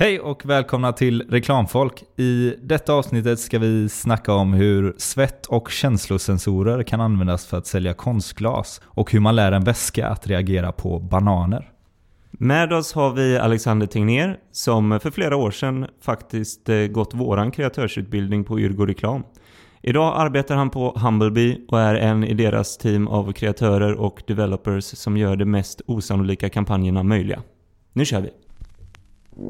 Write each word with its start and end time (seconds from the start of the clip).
Hej 0.00 0.20
och 0.20 0.46
välkomna 0.46 0.92
till 0.92 1.22
Reklamfolk. 1.30 2.04
I 2.16 2.54
detta 2.62 2.92
avsnittet 2.92 3.40
ska 3.40 3.58
vi 3.58 3.88
snacka 3.88 4.32
om 4.32 4.52
hur 4.52 4.94
svett 4.98 5.46
och 5.46 5.70
känslosensorer 5.70 6.82
kan 6.82 7.00
användas 7.00 7.46
för 7.46 7.56
att 7.56 7.66
sälja 7.66 7.94
konstglas 7.94 8.80
och 8.84 9.12
hur 9.12 9.20
man 9.20 9.36
lär 9.36 9.52
en 9.52 9.64
väska 9.64 10.08
att 10.08 10.26
reagera 10.26 10.72
på 10.72 10.98
bananer. 10.98 11.70
Med 12.30 12.72
oss 12.72 12.92
har 12.92 13.10
vi 13.10 13.38
Alexander 13.38 13.86
Tegnér 13.86 14.38
som 14.52 15.00
för 15.00 15.10
flera 15.10 15.36
år 15.36 15.50
sedan 15.50 15.86
faktiskt 16.02 16.68
eh, 16.68 16.76
gått 16.76 17.14
våran 17.14 17.50
kreatörsutbildning 17.50 18.44
på 18.44 18.60
Yrgo 18.60 18.86
Reklam. 18.86 19.22
Idag 19.82 20.14
arbetar 20.16 20.56
han 20.56 20.70
på 20.70 20.98
Humblebee 20.98 21.58
och 21.68 21.80
är 21.80 21.94
en 21.94 22.24
i 22.24 22.34
deras 22.34 22.78
team 22.78 23.08
av 23.08 23.32
kreatörer 23.32 23.94
och 23.94 24.22
developers 24.26 24.84
som 24.84 25.16
gör 25.16 25.36
de 25.36 25.44
mest 25.44 25.80
osannolika 25.86 26.48
kampanjerna 26.48 27.02
möjliga. 27.02 27.42
Nu 27.92 28.04
kör 28.04 28.20
vi! 28.20 28.30
Ett 29.38 29.44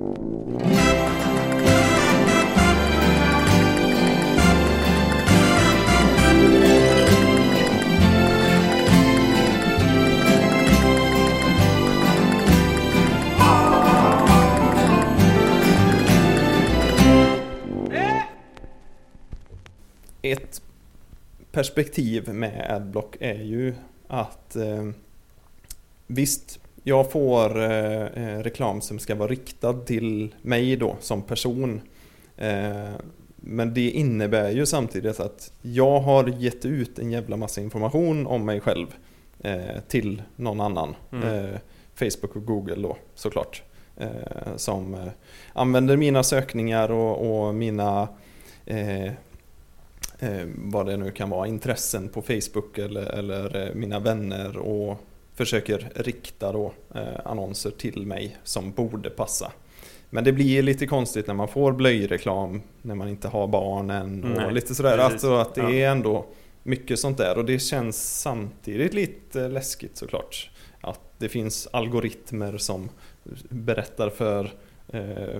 perspektiv 21.52 22.28
med 22.34 22.70
Adblock 22.70 23.16
är 23.20 23.42
ju 23.42 23.74
att 24.08 24.56
eh, 24.56 24.90
visst, 26.06 26.60
jag 26.82 27.10
får 27.10 27.62
eh, 27.62 28.02
eh, 28.02 28.38
reklam 28.38 28.80
som 28.80 28.98
ska 28.98 29.14
vara 29.14 29.28
riktad 29.28 29.72
till 29.72 30.34
mig 30.42 30.76
då 30.76 30.96
som 31.00 31.22
person. 31.22 31.80
Eh, 32.36 32.88
men 33.36 33.74
det 33.74 33.90
innebär 33.90 34.50
ju 34.50 34.66
samtidigt 34.66 35.20
att 35.20 35.52
jag 35.62 36.00
har 36.00 36.28
gett 36.28 36.64
ut 36.64 36.98
en 36.98 37.10
jävla 37.10 37.36
massa 37.36 37.60
information 37.60 38.26
om 38.26 38.44
mig 38.44 38.60
själv 38.60 38.86
eh, 39.40 39.80
till 39.88 40.22
någon 40.36 40.60
annan. 40.60 40.94
Mm. 41.12 41.44
Eh, 41.44 41.58
Facebook 41.94 42.36
och 42.36 42.44
Google 42.44 42.82
då 42.82 42.96
såklart. 43.14 43.62
Eh, 43.96 44.56
som 44.56 45.10
använder 45.52 45.96
mina 45.96 46.22
sökningar 46.22 46.90
och, 46.90 47.46
och 47.46 47.54
mina 47.54 48.08
vad 50.54 50.86
det 50.86 50.96
nu 50.96 51.10
kan 51.10 51.30
vara, 51.30 51.46
intressen 51.46 52.08
på 52.08 52.22
Facebook 52.22 52.78
eller, 52.78 53.02
eller 53.02 53.74
mina 53.74 53.98
vänner 53.98 54.56
och 54.56 55.07
försöker 55.38 55.90
rikta 55.94 56.52
då 56.52 56.72
eh, 56.94 57.02
annonser 57.24 57.70
till 57.70 58.06
mig 58.06 58.36
som 58.44 58.72
borde 58.72 59.10
passa. 59.10 59.52
Men 60.10 60.24
det 60.24 60.32
blir 60.32 60.62
lite 60.62 60.86
konstigt 60.86 61.26
när 61.26 61.34
man 61.34 61.48
får 61.48 61.72
blöjreklam 61.72 62.62
när 62.82 62.94
man 62.94 63.08
inte 63.08 63.28
har 63.28 63.46
barnen 63.46 64.24
och 64.24 64.30
Nej, 64.30 64.52
lite 64.52 64.74
sådär. 64.74 64.96
precis. 64.96 65.12
Alltså 65.12 65.34
att 65.34 65.54
det 65.54 65.60
Ja. 65.60 65.70
är 65.70 65.88
ändå 65.90 66.26
mycket 66.62 66.98
sånt 66.98 67.18
där 67.18 67.38
och 67.38 67.44
det 67.44 67.58
känns 67.58 68.20
samtidigt 68.20 68.94
lite 68.94 69.48
läskigt 69.48 69.96
såklart. 69.96 70.50
Att 70.80 71.00
det 71.18 71.28
finns 71.28 71.68
algoritmer 71.72 72.58
som 72.58 72.88
berättar 73.48 74.10
för, 74.10 74.50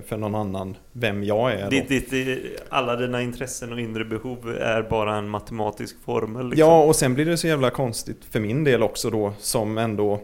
för 0.05 0.17
någon 0.17 0.35
annan 0.35 0.77
vem 0.91 1.23
jag 1.23 1.53
är. 1.53 1.69
Ditt, 1.69 1.89
ditt, 1.89 2.11
ditt, 2.11 2.61
alla 2.69 2.95
dina 2.95 3.21
intressen 3.21 3.73
och 3.73 3.79
inre 3.79 4.05
behov 4.05 4.49
är 4.49 4.81
bara 4.81 5.15
en 5.15 5.29
matematisk 5.29 5.95
formel. 6.05 6.49
Liksom. 6.49 6.67
Ja, 6.67 6.83
och 6.83 6.95
sen 6.95 7.13
blir 7.13 7.25
det 7.25 7.37
så 7.37 7.47
jävla 7.47 7.69
konstigt 7.69 8.25
för 8.31 8.39
min 8.39 8.63
del 8.63 8.83
också 8.83 9.09
då 9.09 9.33
som 9.39 9.77
ändå 9.77 10.21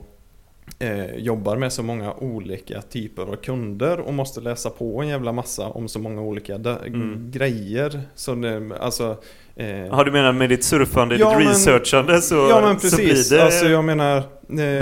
eh, 0.79 1.15
jobbar 1.15 1.57
med 1.57 1.73
så 1.73 1.83
många 1.83 2.13
olika 2.13 2.81
typer 2.81 3.21
av 3.23 3.35
kunder 3.35 3.99
och 3.99 4.13
måste 4.13 4.41
läsa 4.41 4.69
på 4.69 5.01
en 5.01 5.07
jävla 5.07 5.31
massa 5.31 5.67
om 5.67 5.87
så 5.87 5.99
många 5.99 6.21
olika 6.21 6.55
Mm. 6.55 7.31
grejer. 7.31 8.01
Så 8.15 8.35
det, 8.35 8.71
alltså, 8.79 9.17
eh, 9.55 9.85
Ja, 9.85 10.03
du 10.03 10.11
menar 10.11 10.31
med 10.33 10.49
ditt 10.49 10.63
surfande, 10.63 11.15
Ja, 11.15 11.29
ditt 11.29 11.37
men- 11.37 11.47
researchande 11.47 12.21
så, 12.21 12.35
ja 12.35 12.61
men 12.61 12.80
så 12.80 12.97
precis, 12.97 13.30
blir 13.30 13.37
det 13.39 13.45
alltså 13.45 13.67
jag 13.67 13.83
menar... 13.83 14.17
eh, 14.17 14.23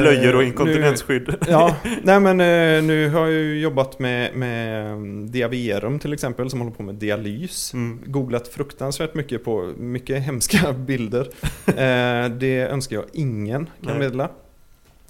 blöjor 0.02 0.34
och 0.36 0.42
nu- 0.42 0.48
inkontinensskydd. 0.48 1.36
Ja, 1.48 1.76
nej 2.04 2.20
men 2.20 2.40
eh, 2.42 2.84
nu 2.84 3.10
har 3.10 3.20
jag 3.22 3.32
ju 3.32 3.60
jobbat 3.60 4.00
med, 4.00 4.36
med 4.36 4.86
mm, 4.92 5.32
Diaverum 5.32 6.00
till 6.00 6.14
exempel 6.14 6.50
som 6.50 6.60
håller 6.62 6.74
på 6.74 6.84
med 6.84 6.96
dialys. 6.96 7.74
Mm. 7.74 8.00
Googlat 8.06 8.48
fruktansvärt 8.48 9.14
mycket 9.14 9.44
på 9.44 9.74
mycket 9.78 10.24
hemska 10.24 10.74
bilder. 10.88 11.28
Eh, 11.68 12.30
det 12.30 12.60
önskar 12.72 12.96
jag 12.96 13.06
ingen 13.14 13.66
kan 13.66 13.74
Nej. 13.80 14.00
meddela. 14.00 14.30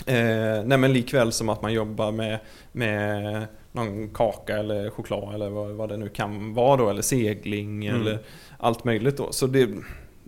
Eh, 0.05 0.63
nej 0.65 0.77
men 0.77 0.93
likväl 0.93 1.31
som 1.31 1.49
att 1.49 1.61
man 1.61 1.73
jobbar 1.73 2.11
med, 2.11 2.39
med 2.71 3.45
någon 3.71 4.09
kaka 4.09 4.57
eller 4.57 4.89
choklad 4.89 5.35
eller 5.35 5.49
vad, 5.49 5.71
vad 5.71 5.89
det 5.89 5.97
nu 5.97 6.09
kan 6.09 6.53
vara 6.53 6.77
då. 6.77 6.89
Eller 6.89 7.01
segling 7.01 7.85
Mm. 7.85 8.01
eller 8.01 8.19
allt 8.57 8.83
möjligt 8.83 9.17
då. 9.17 9.31
Så 9.31 9.47
det, 9.47 9.69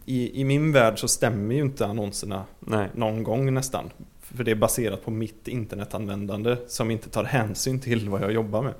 i, 0.05 0.41
i 0.41 0.43
min 0.43 0.71
värld 0.71 0.99
så 0.99 1.07
stämmer 1.07 1.55
ju 1.55 1.61
inte 1.61 1.85
annonserna 1.85 2.43
Nej. 2.59 2.87
någon 2.93 3.23
gång 3.23 3.53
nästan. 3.53 3.89
För 4.21 4.43
det 4.43 4.51
är 4.51 4.55
baserat 4.55 5.05
på 5.05 5.11
mitt 5.11 5.47
internetanvändande 5.47 6.55
som 6.67 6.91
inte 6.91 7.09
tar 7.09 7.23
hänsyn 7.23 7.79
till 7.79 8.09
vad 8.09 8.21
jag 8.21 8.31
jobbar 8.31 8.61
med. 8.61 8.73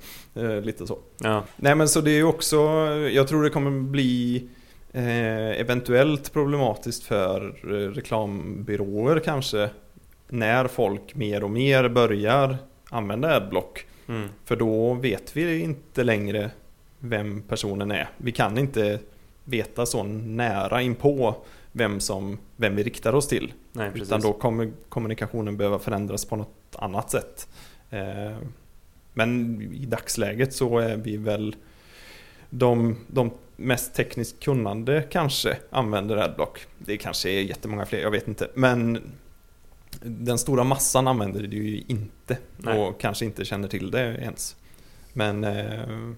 Eh, 0.56 0.60
lite 0.64 0.86
så. 0.86 0.98
Ja. 1.18 1.44
Nej 1.56 1.74
men 1.74 1.88
så 1.88 2.00
det 2.00 2.10
är 2.10 2.24
också, 2.24 2.56
jag 3.12 3.28
tror 3.28 3.42
det 3.42 3.50
kommer 3.50 3.70
bli 3.70 4.48
eh, 4.92 5.60
eventuellt 5.60 6.32
problematiskt 6.32 7.04
för 7.04 7.54
eh, 7.64 7.90
reklambyråer 7.90 9.20
kanske. 9.24 9.70
När 10.28 10.66
folk 10.68 11.14
mer 11.14 11.44
och 11.44 11.50
mer 11.50 11.88
börjar 11.88 12.56
använda 12.90 13.36
Adblock. 13.36 13.86
Mm. 14.08 14.28
För 14.44 14.56
då 14.56 14.94
vet 14.94 15.36
vi 15.36 15.60
inte 15.60 16.04
längre 16.04 16.50
vem 16.98 17.42
personen 17.42 17.90
är. 17.90 18.08
Vi 18.16 18.32
kan 18.32 18.58
inte 18.58 18.98
veta 19.44 19.86
så 19.86 20.02
nära 20.02 20.82
inpå 20.82 21.34
vem, 21.72 22.00
som, 22.00 22.38
vem 22.56 22.76
vi 22.76 22.82
riktar 22.82 23.12
oss 23.12 23.28
till. 23.28 23.52
Nej, 23.72 23.90
precis. 23.90 24.08
Utan 24.08 24.20
då 24.20 24.32
kommer 24.32 24.72
kommunikationen 24.88 25.56
behöva 25.56 25.78
förändras 25.78 26.24
på 26.24 26.36
något 26.36 26.76
annat 26.78 27.10
sätt. 27.10 27.48
Eh, 27.90 28.36
Men 29.14 29.62
i 29.72 29.86
dagsläget 29.86 30.52
så 30.52 30.78
är 30.78 30.96
vi 30.96 31.16
väl 31.16 31.56
de, 32.50 32.96
de 33.06 33.30
mest 33.56 33.94
tekniskt 33.94 34.40
kunnande 34.40 35.02
kanske 35.10 35.56
använder 35.70 36.16
Adblock. 36.16 36.66
Det 36.78 36.96
kanske 36.96 37.30
är 37.30 37.40
jättemånga 37.40 37.86
fler, 37.86 38.00
jag 38.00 38.10
vet 38.10 38.28
inte. 38.28 38.48
Men 38.54 39.02
den 40.02 40.38
stora 40.38 40.64
massan 40.64 41.08
använder 41.08 41.42
det 41.42 41.56
ju 41.56 41.84
inte 41.86 42.38
Nej. 42.56 42.78
och 42.78 43.00
kanske 43.00 43.24
inte 43.24 43.44
känner 43.44 43.68
till 43.68 43.90
det 43.90 44.16
ens. 44.16 44.56
Men 45.12 45.44
eh, 45.44 46.14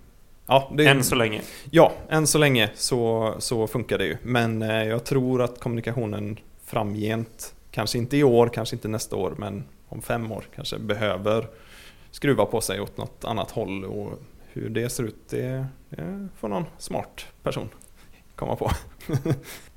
ja, 0.47 0.72
det, 0.77 0.87
Än 0.87 1.05
så 1.05 1.15
länge. 1.15 1.43
Ja, 1.71 1.93
än 2.09 2.27
så 2.27 2.39
länge 2.39 2.71
så, 2.75 3.34
så 3.39 3.66
funkar 3.66 3.99
det 3.99 4.06
ju. 4.06 4.16
Men 4.22 4.62
eh, 4.62 4.84
jag 4.84 5.05
tror 5.05 5.43
att 5.43 5.61
kommunikationen 5.61 6.39
framgent, 6.65 7.55
kanske 7.71 7.99
inte 7.99 8.16
i 8.16 8.25
år, 8.25 8.49
kanske 8.49 8.77
inte 8.77 8.89
nästa 8.89 9.16
år, 9.16 9.34
men 9.39 9.65
om 9.89 10.03
fem 10.03 10.33
år 10.33 10.45
kanske 10.55 10.78
behöver 10.78 11.49
skruva 12.10 12.47
på 12.47 12.60
sig 12.60 12.81
åt 12.81 12.97
något 12.97 13.25
annat 13.25 13.50
håll. 13.50 13.84
Och 13.84 14.19
hur 14.53 14.69
det 14.69 14.89
ser 14.91 15.05
ut, 15.05 15.28
det, 15.28 15.66
det 15.89 16.28
får 16.37 16.49
någon 16.49 16.65
smart 16.78 17.27
person 17.43 17.69
komma 18.34 18.56
på. 18.56 18.71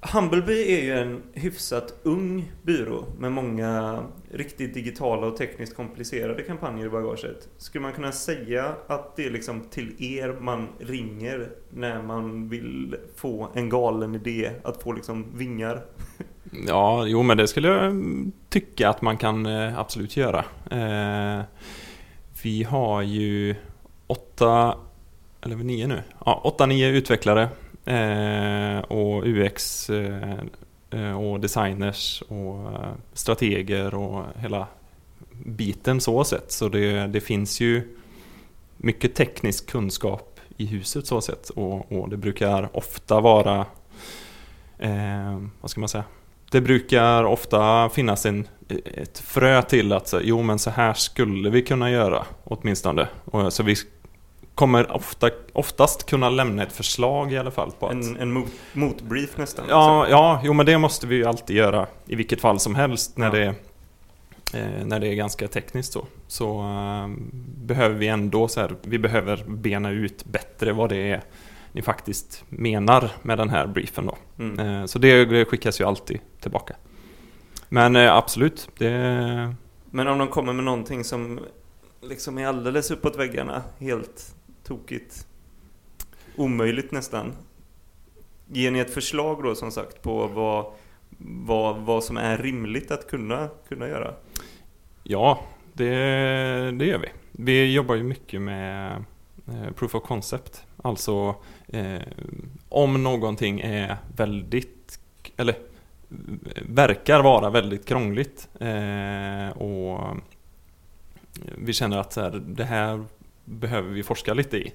Humbleby 0.00 0.72
är 0.72 0.82
ju 0.82 0.92
en 0.92 1.22
hyfsat 1.32 1.94
ung 2.02 2.52
byrå 2.62 3.04
med 3.18 3.32
många 3.32 4.02
riktigt 4.30 4.74
digitala 4.74 5.26
och 5.26 5.36
tekniskt 5.36 5.76
komplicerade 5.76 6.42
kampanjer 6.42 6.86
i 6.86 6.88
bagaget. 6.88 7.48
Skulle 7.58 7.82
man 7.82 7.92
kunna 7.92 8.12
säga 8.12 8.74
att 8.86 9.16
det 9.16 9.26
är 9.26 9.30
liksom 9.30 9.60
till 9.70 9.94
er 9.98 10.36
man 10.40 10.68
ringer 10.78 11.48
när 11.70 12.02
man 12.02 12.48
vill 12.48 12.96
få 13.16 13.48
en 13.54 13.68
galen 13.68 14.14
idé 14.14 14.50
att 14.64 14.82
få 14.82 14.92
liksom 14.92 15.26
vingar? 15.34 15.82
Ja, 16.66 17.06
jo 17.06 17.22
men 17.22 17.36
det 17.36 17.48
skulle 17.48 17.68
jag 17.68 17.84
mm, 17.84 18.32
tycka 18.48 18.88
att 18.88 19.02
man 19.02 19.16
kan 19.16 19.46
eh, 19.46 19.78
absolut 19.78 20.16
göra. 20.16 20.44
Eh, 20.70 21.44
vi 22.42 22.62
har 22.62 23.02
ju 23.02 23.54
åtta, 24.06 24.74
eller 25.40 25.56
nio 25.56 25.86
nu, 25.86 26.02
ja, 26.24 26.40
åtta, 26.44 26.66
nio 26.66 26.88
utvecklare 26.88 27.48
Eh, 27.86 28.78
och 28.78 29.26
UX 29.26 29.90
eh, 30.90 31.18
och 31.18 31.40
designers 31.40 32.22
och 32.28 32.72
eh, 32.72 32.92
strateger 33.12 33.94
och 33.94 34.24
hela 34.36 34.66
biten 35.44 36.00
så 36.00 36.24
sett. 36.24 36.52
Så 36.52 36.68
det, 36.68 37.06
det 37.06 37.20
finns 37.20 37.60
ju 37.60 37.96
mycket 38.76 39.14
teknisk 39.14 39.66
kunskap 39.66 40.40
i 40.56 40.66
huset 40.66 41.06
så 41.06 41.20
sett 41.20 41.48
och, 41.48 41.92
och 41.92 42.08
det 42.08 42.16
brukar 42.16 42.76
ofta 42.76 43.20
vara 43.20 43.66
eh, 44.78 45.40
vad 45.60 45.70
ska 45.70 45.80
man 45.80 45.88
säga? 45.88 46.04
Det 46.50 46.60
brukar 46.60 47.24
ofta 47.24 47.88
finnas 47.88 48.26
en, 48.26 48.48
ett 48.84 49.18
frö 49.18 49.62
till 49.62 49.92
att 49.92 50.08
så, 50.08 50.20
jo 50.22 50.42
men 50.42 50.58
så 50.58 50.70
här 50.70 50.94
skulle 50.94 51.50
vi 51.50 51.62
kunna 51.62 51.90
göra 51.90 52.24
åtminstone. 52.44 53.08
Och, 53.24 53.52
så 53.52 53.62
vi 53.62 53.76
kommer 54.56 54.92
ofta, 54.92 55.30
oftast 55.52 56.06
kunna 56.06 56.30
lämna 56.30 56.62
ett 56.62 56.72
förslag 56.72 57.32
i 57.32 57.38
alla 57.38 57.50
fall 57.50 57.72
på 57.78 57.86
att 57.86 57.92
En, 57.92 58.16
en 58.16 58.32
mot, 58.32 58.52
motbrief 58.72 59.36
nästan. 59.36 59.64
Ja, 59.68 60.06
ja, 60.10 60.40
jo 60.44 60.52
men 60.52 60.66
det 60.66 60.78
måste 60.78 61.06
vi 61.06 61.16
ju 61.16 61.24
alltid 61.24 61.56
göra 61.56 61.86
i 62.06 62.16
vilket 62.16 62.40
fall 62.40 62.60
som 62.60 62.74
helst 62.74 63.16
när 63.16 63.26
Ja. 63.26 63.32
det 63.32 64.58
eh, 64.58 64.86
när 64.86 65.00
det 65.00 65.08
är 65.08 65.14
ganska 65.14 65.48
tekniskt 65.48 65.92
så, 65.92 66.06
så 66.28 66.60
eh, 66.60 67.08
behöver 67.56 67.94
vi 67.94 68.08
ändå 68.08 68.48
så 68.48 68.60
här, 68.60 68.74
vi 68.82 68.98
behöver 68.98 69.44
bena 69.46 69.90
ut 69.90 70.24
bättre 70.24 70.72
vad 70.72 70.88
det 70.88 71.10
är 71.10 71.22
ni 71.72 71.82
faktiskt 71.82 72.44
menar 72.48 73.10
med 73.22 73.38
den 73.38 73.50
här 73.50 73.66
briefen 73.66 74.06
då. 74.06 74.16
Mm. 74.38 74.80
Eh, 74.80 74.86
så 74.86 74.98
det 74.98 75.44
skickas 75.44 75.80
ju 75.80 75.84
alltid 75.84 76.20
tillbaka. 76.40 76.76
Men 77.68 77.96
eh, 77.96 78.14
absolut, 78.14 78.68
det... 78.78 78.90
Men 79.90 80.08
om 80.08 80.18
de 80.18 80.28
kommer 80.28 80.52
med 80.52 80.64
någonting 80.64 81.04
som 81.04 81.40
liksom 82.02 82.38
är 82.38 82.46
alldeles 82.46 82.90
uppåt 82.90 83.16
väggarna, 83.16 83.62
helt 83.78 84.35
tokigt, 84.66 85.26
omöjligt 86.36 86.92
nästan. 86.92 87.32
Ger 88.46 88.70
ni 88.70 88.78
ett 88.78 88.94
förslag 88.94 89.42
då 89.42 89.54
som 89.54 89.70
sagt 89.70 90.02
på 90.02 90.26
vad, 90.26 90.72
vad, 91.18 91.76
vad 91.76 92.04
som 92.04 92.16
är 92.16 92.38
rimligt 92.38 92.90
att 92.90 93.10
kunna, 93.10 93.48
kunna 93.68 93.88
göra? 93.88 94.14
Ja, 95.02 95.40
det, 95.72 95.90
det 96.70 96.84
gör 96.84 96.98
vi. 96.98 97.08
Vi 97.32 97.72
jobbar 97.72 97.94
ju 97.94 98.02
mycket 98.02 98.40
med 98.40 99.04
eh, 99.48 99.72
proof 99.76 99.94
of 99.94 100.02
concept. 100.02 100.66
Alltså 100.82 101.34
eh, 101.68 102.02
om 102.68 103.02
någonting 103.02 103.60
är 103.60 103.96
väldigt, 104.16 105.00
eller 105.36 105.54
verkar 106.62 107.22
vara 107.22 107.50
väldigt 107.50 107.86
krångligt 107.86 108.48
eh, 108.60 109.48
och 109.48 110.16
vi 111.58 111.72
känner 111.72 111.98
att 111.98 112.12
så 112.12 112.20
här, 112.20 112.42
det 112.46 112.64
här 112.64 113.04
behöver 113.46 113.90
vi 113.90 114.02
forska 114.02 114.34
lite 114.34 114.56
i. 114.56 114.72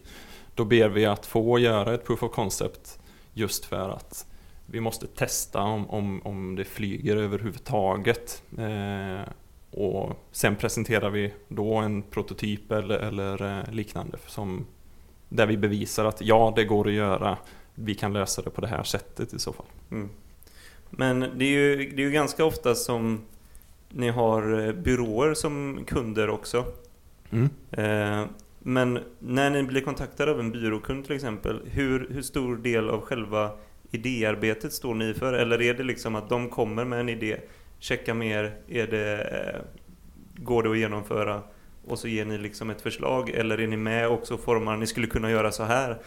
Då 0.56 0.66
ber 0.66 0.90
vi 0.90 1.06
att 1.06 1.26
få 1.26 1.60
göra 1.60 1.94
ett 1.94 2.06
proof 2.06 2.24
of 2.24 2.32
concept 2.32 3.00
just 3.34 3.66
för 3.66 3.90
att 3.90 4.26
vi 4.66 4.80
måste 4.80 5.08
testa 5.08 5.62
om, 5.62 5.90
om, 5.90 6.22
om 6.22 6.56
det 6.56 6.66
flyger 6.66 7.18
överhuvudtaget. 7.18 8.44
Eh, 8.58 9.22
och 9.72 10.28
sen 10.32 10.56
presenterar 10.56 11.10
vi 11.10 11.34
då 11.48 11.76
en 11.76 12.02
prototyp 12.02 12.72
eller, 12.72 13.00
eller 13.00 13.60
eh, 13.60 13.74
liknande 13.74 14.18
som, 14.28 14.66
där 15.30 15.46
vi 15.46 15.58
bevisar 15.58 16.06
att 16.06 16.22
ja, 16.22 16.54
det 16.56 16.64
går 16.64 16.88
att 16.88 16.94
göra. 16.94 17.38
Vi 17.76 17.96
kan 17.96 18.14
lösa 18.14 18.42
det 18.42 18.50
på 18.50 18.62
det 18.62 18.68
här 18.68 18.84
sättet 18.84 19.34
i 19.34 19.40
så 19.40 19.54
fall. 19.54 19.66
Mm. 19.92 20.10
Men 20.90 21.20
det 21.20 21.46
är, 21.46 21.50
ju, 21.50 21.76
det 21.76 22.02
är 22.02 22.06
ju 22.06 22.12
ganska 22.12 22.46
ofta 22.46 22.76
som 22.76 23.22
ni 23.90 24.10
har 24.10 24.68
eh, 24.68 24.74
byråer 24.74 25.34
som 25.34 25.84
kunder 25.88 26.30
också. 26.30 26.66
Mm. 27.30 27.50
Eh, 27.72 28.26
men 28.64 29.00
när 29.20 29.50
ni 29.50 29.64
blir 29.64 29.82
kontaktade 29.82 30.32
av 30.32 30.40
en 30.40 30.52
byråkund 30.52 31.06
till 31.06 31.16
exempel, 31.16 31.62
hur, 31.66 32.08
hur 32.10 32.22
stor 32.22 32.58
del 32.58 32.90
av 32.90 33.02
själva 33.02 33.52
idéarbetet 33.92 34.74
står 34.74 34.96
ni 34.96 35.14
för? 35.14 35.34
Eller 35.34 35.62
är 35.62 35.74
det 35.74 35.84
liksom 35.84 36.16
att 36.16 36.30
de 36.30 36.50
kommer 36.50 36.86
med 36.86 37.00
en 37.00 37.10
idé, 37.10 37.38
checka 37.80 38.14
mer, 38.14 38.56
är 38.68 38.88
det, 38.88 39.22
eh, 39.22 39.62
går 40.44 40.64
det 40.64 40.72
att 40.72 40.78
genomföra? 40.78 41.42
Och 41.88 42.00
så 42.00 42.08
ger 42.08 42.26
ni 42.26 42.38
liksom 42.38 42.70
ett 42.70 42.82
förslag, 42.82 43.30
eller 43.30 43.60
är 43.60 43.68
ni 43.68 43.78
med 43.78 44.08
också 44.08 44.34
och 44.34 44.40
formar, 44.40 44.78
ni 44.78 44.88
skulle 44.88 45.08
kunna 45.08 45.32
göra 45.32 45.52
så 45.52 45.64
här? 45.64 46.02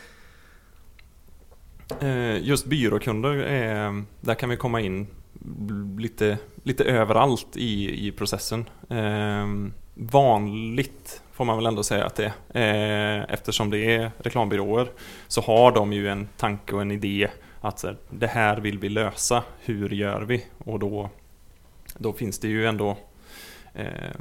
Eh, 2.00 2.42
just 2.42 2.66
byråkunder, 2.66 3.34
är, 3.34 4.02
där 4.20 4.34
kan 4.34 4.48
vi 4.48 4.56
komma 4.56 4.80
in 4.80 5.06
lite, 5.98 6.38
lite 6.62 6.84
överallt 6.84 7.56
i, 7.56 8.06
i 8.06 8.12
processen. 8.12 8.64
Ehm, 8.88 9.72
Vanligt 9.94 11.22
får 11.32 11.44
man 11.44 11.56
väl 11.56 11.66
ändå 11.66 11.82
säga 11.82 12.06
att 12.06 12.14
det 12.14 12.32
är. 12.48 13.18
Eh, 13.18 13.24
eftersom 13.28 13.70
det 13.70 13.78
är 13.78 14.10
reklambyråer 14.18 14.88
så 15.28 15.40
har 15.40 15.72
de 15.72 15.92
ju 15.92 16.08
en 16.08 16.28
tanke 16.36 16.74
och 16.74 16.82
en 16.82 16.90
idé 16.90 17.28
att 17.60 17.78
så 17.78 17.86
här, 17.86 17.96
det 18.10 18.26
här 18.26 18.56
vill 18.56 18.78
vi 18.78 18.88
lösa, 18.88 19.42
hur 19.60 19.90
gör 19.90 20.22
vi? 20.22 20.46
Och 20.58 20.78
då, 20.78 21.10
då 21.98 22.12
finns 22.12 22.38
det 22.38 22.48
ju 22.48 22.66
ändå 22.66 22.96
eh, 23.74 24.14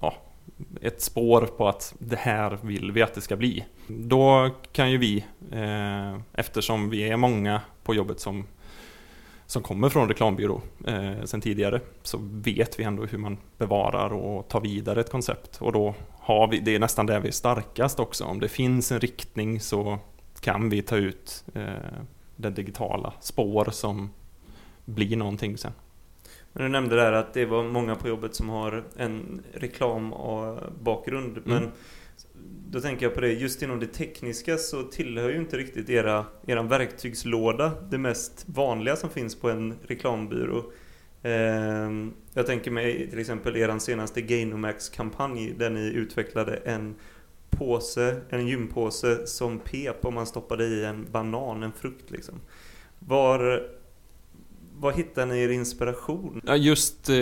ja, 0.00 0.14
ett 0.80 1.02
spår 1.02 1.48
på 1.56 1.68
att 1.68 1.94
det 1.98 2.18
här 2.18 2.58
vill 2.62 2.92
vi 2.92 3.02
att 3.02 3.14
det 3.14 3.20
ska 3.20 3.36
bli. 3.36 3.64
Då 3.88 4.50
kan 4.72 4.90
ju 4.90 4.98
vi, 4.98 5.24
eh, 5.52 6.18
eftersom 6.32 6.90
vi 6.90 7.08
är 7.08 7.16
många 7.16 7.60
på 7.84 7.94
jobbet 7.94 8.20
som, 8.20 8.46
som 9.46 9.62
kommer 9.62 9.88
från 9.88 10.08
reklambyrå 10.08 10.62
eh, 10.86 11.24
sen 11.24 11.40
tidigare, 11.40 11.80
så 12.02 12.18
vet 12.22 12.80
vi 12.80 12.84
ändå 12.84 13.04
hur 13.04 13.18
man 13.18 13.38
bevarar 13.58 14.12
och 14.12 14.48
tar 14.48 14.60
vidare 14.60 15.00
ett 15.00 15.10
koncept. 15.10 15.58
Och 15.60 15.72
då 15.72 15.94
har 16.18 16.48
vi, 16.48 16.60
det 16.60 16.74
är 16.74 16.78
nästan 16.78 17.06
där 17.06 17.20
vi 17.20 17.28
är 17.28 17.32
starkast 17.32 18.00
också. 18.00 18.24
Om 18.24 18.40
det 18.40 18.48
finns 18.48 18.92
en 18.92 19.00
riktning 19.00 19.60
så 19.60 19.98
kan 20.40 20.70
vi 20.70 20.82
ta 20.82 20.96
ut 20.96 21.44
eh, 21.54 21.62
det 22.36 22.50
digitala 22.50 23.12
spår 23.20 23.68
som 23.70 24.10
blir 24.84 25.16
någonting 25.16 25.58
sen. 25.58 25.72
Men 26.52 26.62
du 26.62 26.68
nämnde 26.68 26.96
där 26.96 27.12
att 27.12 27.34
det 27.34 27.44
var 27.44 27.64
många 27.64 27.94
på 27.94 28.08
jobbet 28.08 28.34
som 28.34 28.48
har 28.48 28.84
en 28.96 29.42
reklambakgrund. 29.52 31.38
Mm. 31.38 31.42
Men 31.44 31.72
då 32.70 32.80
tänker 32.80 33.06
jag 33.06 33.14
på 33.14 33.20
det, 33.20 33.32
just 33.32 33.62
inom 33.62 33.80
det 33.80 33.86
tekniska 33.86 34.58
så 34.58 34.82
tillhör 34.82 35.30
ju 35.30 35.36
inte 35.36 35.56
riktigt 35.56 35.90
era, 35.90 36.24
era 36.46 36.62
verktygslåda 36.62 37.72
det 37.90 37.98
mest 37.98 38.44
vanliga 38.48 38.96
som 38.96 39.10
finns 39.10 39.40
på 39.40 39.50
en 39.50 39.74
reklambyrå. 39.86 40.64
Ehm, 41.22 42.12
jag 42.34 42.46
tänker 42.46 42.70
mig 42.70 43.10
till 43.10 43.18
exempel 43.18 43.56
er 43.56 43.78
senaste 43.78 44.20
Gainomax-kampanj 44.20 45.54
där 45.58 45.70
ni 45.70 45.80
utvecklade 45.80 46.56
en 46.56 46.94
påse, 47.50 48.16
en 48.28 48.48
gympåse 48.48 49.26
som 49.26 49.58
pep 49.58 50.04
om 50.04 50.14
man 50.14 50.26
stoppade 50.26 50.64
i 50.64 50.84
en 50.84 51.06
banan, 51.10 51.62
en 51.62 51.72
frukt 51.72 52.10
liksom. 52.10 52.40
Var, 52.98 53.68
var 54.78 54.92
hittar 54.92 55.26
ni 55.26 55.38
er 55.42 55.48
inspiration? 55.48 56.40
Ja, 56.46 56.56
just 56.56 57.08
eh, 57.08 57.16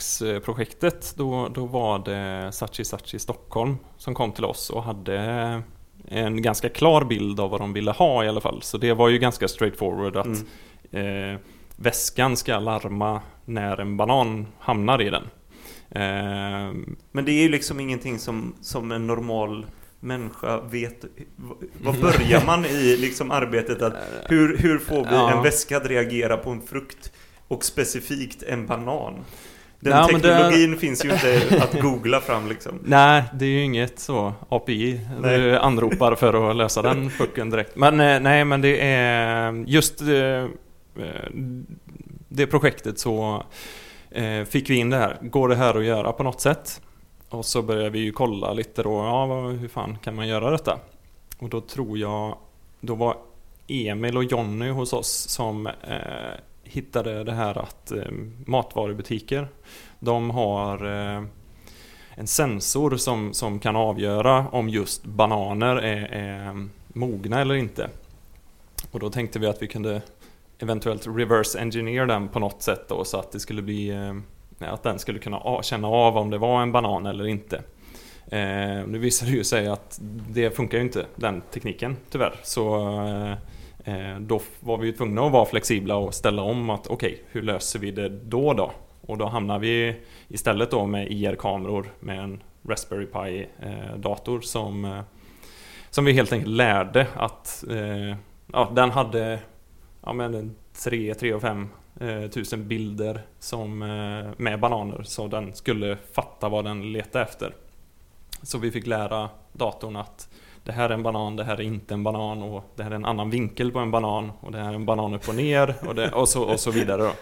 Gainomax-projektet, 0.00 1.14
då, 1.16 1.48
då 1.54 1.66
var 1.66 1.98
det 1.98 2.52
Sachi 2.52 2.84
Sachi 2.84 3.18
Stockholm 3.18 3.76
som 3.96 4.14
kom 4.14 4.32
till 4.32 4.44
oss 4.44 4.70
och 4.70 4.82
hade 4.82 5.62
en 6.08 6.42
ganska 6.42 6.68
klar 6.68 7.04
bild 7.04 7.40
av 7.40 7.50
vad 7.50 7.60
de 7.60 7.72
ville 7.72 7.90
ha 7.90 8.24
i 8.24 8.28
alla 8.28 8.40
fall. 8.40 8.62
Så 8.62 8.78
det 8.78 8.92
var 8.92 9.08
ju 9.08 9.18
ganska 9.18 9.48
straightforward 9.48 10.16
att 10.16 10.26
Mm. 10.90 11.32
eh, 11.34 11.40
väskan 11.76 12.36
ska 12.36 12.58
larma 12.58 13.20
när 13.44 13.80
en 13.80 13.96
banan 13.96 14.46
hamnar 14.58 15.02
i 15.02 15.10
den. 15.10 15.22
Eh, 15.90 16.74
Men 17.12 17.24
det 17.24 17.32
är 17.32 17.42
ju 17.42 17.48
liksom 17.48 17.80
ingenting 17.80 18.18
som, 18.18 18.54
som 18.60 18.92
en 18.92 19.06
normal 19.06 19.66
människa 20.00 20.60
vet. 20.60 21.04
Vad 21.82 22.00
börjar 22.00 22.46
man 22.46 22.64
i 22.64 22.96
liksom 22.96 23.30
arbetet? 23.30 23.82
Att 23.82 23.94
hur, 24.28 24.56
hur 24.58 24.78
får 24.78 25.04
vi 25.04 25.10
Ja. 25.14 25.32
en 25.36 25.42
väska 25.42 25.76
att 25.76 25.86
reagera 25.86 26.36
på 26.36 26.50
en 26.50 26.60
frukt? 26.62 27.12
Och 27.48 27.64
specifikt 27.64 28.42
en 28.42 28.66
banan? 28.66 29.14
Den 29.80 29.92
Nej, 29.92 30.06
det- 30.14 30.20
teknologin 30.20 30.76
finns 30.78 31.04
ju 31.04 31.10
inte 31.12 31.62
att 31.62 31.80
googla 31.82 32.20
fram 32.20 32.48
liksom. 32.48 32.78
Nej, 32.84 33.22
det 33.34 33.44
är 33.44 33.48
ju 33.48 33.62
inget 33.62 33.98
så 33.98 34.32
API 34.48 35.00
Nej. 35.20 35.38
du 35.38 35.56
anropar 35.58 36.14
för 36.14 36.50
att 36.50 36.56
lösa 36.56 36.82
den 36.82 37.10
pucken 37.10 37.50
direkt. 37.50 37.76
Men 37.76 38.00
eh, 38.00 38.20
nej, 38.20 38.44
men 38.44 38.60
det 38.60 38.80
är 38.80 39.52
just 39.66 40.00
eh, 40.00 40.08
eh, 40.08 40.46
det 42.28 42.46
projektet 42.46 42.98
så 42.98 43.44
eh, 44.10 44.44
fick 44.44 44.70
vi 44.70 44.74
in 44.74 44.90
det 44.90 44.96
här. 44.96 45.18
Går 45.22 45.48
det 45.48 45.56
här 45.56 45.74
att 45.78 45.84
göra 45.84 46.12
på 46.12 46.22
något 46.22 46.40
sätt? 46.40 46.80
Och 47.28 47.44
så 47.44 47.62
började 47.62 47.90
vi 47.90 47.98
ju 47.98 48.12
kolla 48.12 48.52
lite 48.52 48.82
då, 48.82 48.90
ja 48.90 49.48
hur 49.48 49.68
fan 49.68 49.98
kan 49.98 50.14
man 50.14 50.28
göra 50.28 50.50
detta? 50.50 50.78
Och 51.38 51.48
då 51.48 51.60
tror 51.60 51.98
jag, 51.98 52.38
då 52.80 52.94
var 52.94 53.16
Emil 53.66 54.16
och 54.16 54.24
Jonny 54.24 54.70
hos 54.70 54.92
oss 54.92 55.28
som 55.28 55.66
eh, 55.66 56.40
hittade 56.62 57.24
det 57.24 57.32
här 57.32 57.58
att 57.58 57.92
eh, 57.92 58.12
matvarubutiker, 58.46 59.48
de 59.98 60.30
har 60.30 60.84
eh, 60.84 61.24
en 62.14 62.26
sensor 62.26 62.96
som, 62.96 63.34
som 63.34 63.58
kan 63.58 63.76
avgöra 63.76 64.48
om 64.48 64.68
just 64.68 65.04
bananer 65.04 65.76
är, 65.76 66.06
är 66.12 66.68
mogna 66.88 67.40
eller 67.40 67.54
inte. 67.54 67.90
Och 68.90 69.00
då 69.00 69.10
tänkte 69.10 69.38
vi 69.38 69.46
att 69.46 69.62
vi 69.62 69.68
kunde 69.68 70.02
eventuellt 70.58 71.06
reverse 71.06 71.60
engineer 71.60 72.06
den 72.06 72.28
på 72.28 72.38
något 72.38 72.62
sätt 72.62 72.88
då 72.88 73.04
så 73.04 73.18
att 73.18 73.32
det 73.32 73.40
skulle 73.40 73.62
bli 73.62 73.88
eh, 73.88 74.14
att 74.58 74.82
den 74.82 74.98
skulle 74.98 75.18
kunna 75.18 75.62
känna 75.62 75.88
av 75.88 76.16
om 76.16 76.30
det 76.30 76.38
var 76.38 76.62
en 76.62 76.72
banan 76.72 77.06
eller 77.06 77.26
inte. 77.26 77.56
Eh, 78.26 78.86
nu 78.86 78.98
visar 78.98 79.26
det 79.26 79.32
ju 79.32 79.44
sig 79.44 79.66
att 79.68 79.98
det 80.30 80.50
funkar 80.50 80.78
ju 80.78 80.84
inte 80.84 81.06
den 81.16 81.40
tekniken 81.40 81.96
tyvärr. 82.10 82.34
Så 82.42 82.88
eh, 82.98 83.32
eh 83.84 84.18
då 84.20 84.40
var 84.60 84.78
vi 84.78 84.86
ju 84.86 84.92
tvungna 84.92 85.26
att 85.26 85.32
vara 85.32 85.44
flexibla 85.44 85.96
och 85.96 86.14
ställa 86.14 86.42
om 86.42 86.70
att 86.70 86.86
okej, 86.86 87.22
hur 87.30 87.42
löser 87.42 87.78
vi 87.78 87.90
det 87.90 88.08
då 88.08 88.52
då? 88.52 88.72
Och 89.06 89.18
då 89.18 89.26
hamnar 89.26 89.58
vi 89.58 89.96
istället 90.28 90.70
då 90.70 90.86
med 90.86 91.12
IR-kameror 91.12 91.92
med 92.00 92.18
en 92.18 92.42
Raspberry 92.68 93.06
Pi-dator 93.06 94.34
eh, 94.34 94.40
som, 94.40 94.84
eh, 94.84 95.00
som 95.90 96.04
vi 96.04 96.12
helt 96.12 96.32
enkelt 96.32 96.56
lärde 96.56 97.06
att 97.14 97.64
eh, 97.70 98.16
ja, 98.52 98.72
den 98.74 98.90
hade 98.90 99.38
ja, 100.02 100.12
men 100.12 100.54
3, 100.84 101.14
3 101.14 101.34
och 101.34 101.42
5 101.42 101.68
tusen 102.30 102.68
bilder 102.68 103.22
som, 103.38 103.82
eh, 103.82 104.32
med 104.36 104.60
bananer 104.60 105.02
så 105.02 105.28
den 105.28 105.54
skulle 105.54 105.96
fatta 106.12 106.48
vad 106.48 106.64
den 106.64 106.92
letade 106.92 107.24
efter. 107.24 107.54
Så 108.42 108.58
vi 108.58 108.70
fick 108.70 108.86
lära 108.86 109.28
datorn 109.52 109.96
att 109.96 110.28
det 110.64 110.72
här 110.72 110.90
är 110.90 110.94
en 110.94 111.02
banan, 111.02 111.36
det 111.36 111.44
här 111.44 111.56
är 111.56 111.62
inte 111.62 111.94
en 111.94 112.02
banan 112.02 112.42
och 112.42 112.64
det 112.76 112.82
här 112.82 112.90
är 112.90 112.94
en 112.94 113.04
annan 113.04 113.30
vinkel 113.30 113.72
på 113.72 113.78
en 113.78 113.90
banan 113.90 114.32
och 114.40 114.52
det 114.52 114.58
här 114.58 114.70
är 114.70 114.74
en 114.74 114.86
banan 114.86 115.14
upp 115.14 115.28
och 115.28 115.34
ner 115.34 115.74
och, 115.86 115.94
det, 115.94 116.12
och, 116.12 116.28
så, 116.28 116.42
och 116.42 116.60
så 116.60 116.70
vidare. 116.70 117.02
Då. 117.02 117.12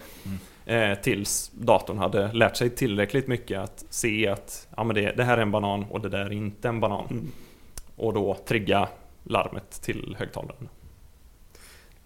Eh, 0.71 0.97
tills 0.97 1.51
datorn 1.53 1.97
hade 1.97 2.33
lärt 2.33 2.57
sig 2.57 2.69
tillräckligt 2.69 3.27
mycket 3.27 3.59
att 3.59 3.85
se 3.89 4.27
att 4.27 4.67
ja, 4.77 4.83
men 4.83 4.95
det, 4.95 5.11
det 5.11 5.23
här 5.23 5.37
är 5.37 5.41
en 5.41 5.51
banan 5.51 5.85
och 5.89 6.01
det 6.01 6.09
där 6.09 6.25
är 6.25 6.33
inte 6.33 6.67
en 6.67 6.79
banan. 6.79 7.05
Mm. 7.09 7.31
Och 7.95 8.13
då 8.13 8.37
trigga 8.47 8.87
larmet 9.23 9.81
till 9.81 10.15
högtalaren. 10.19 10.69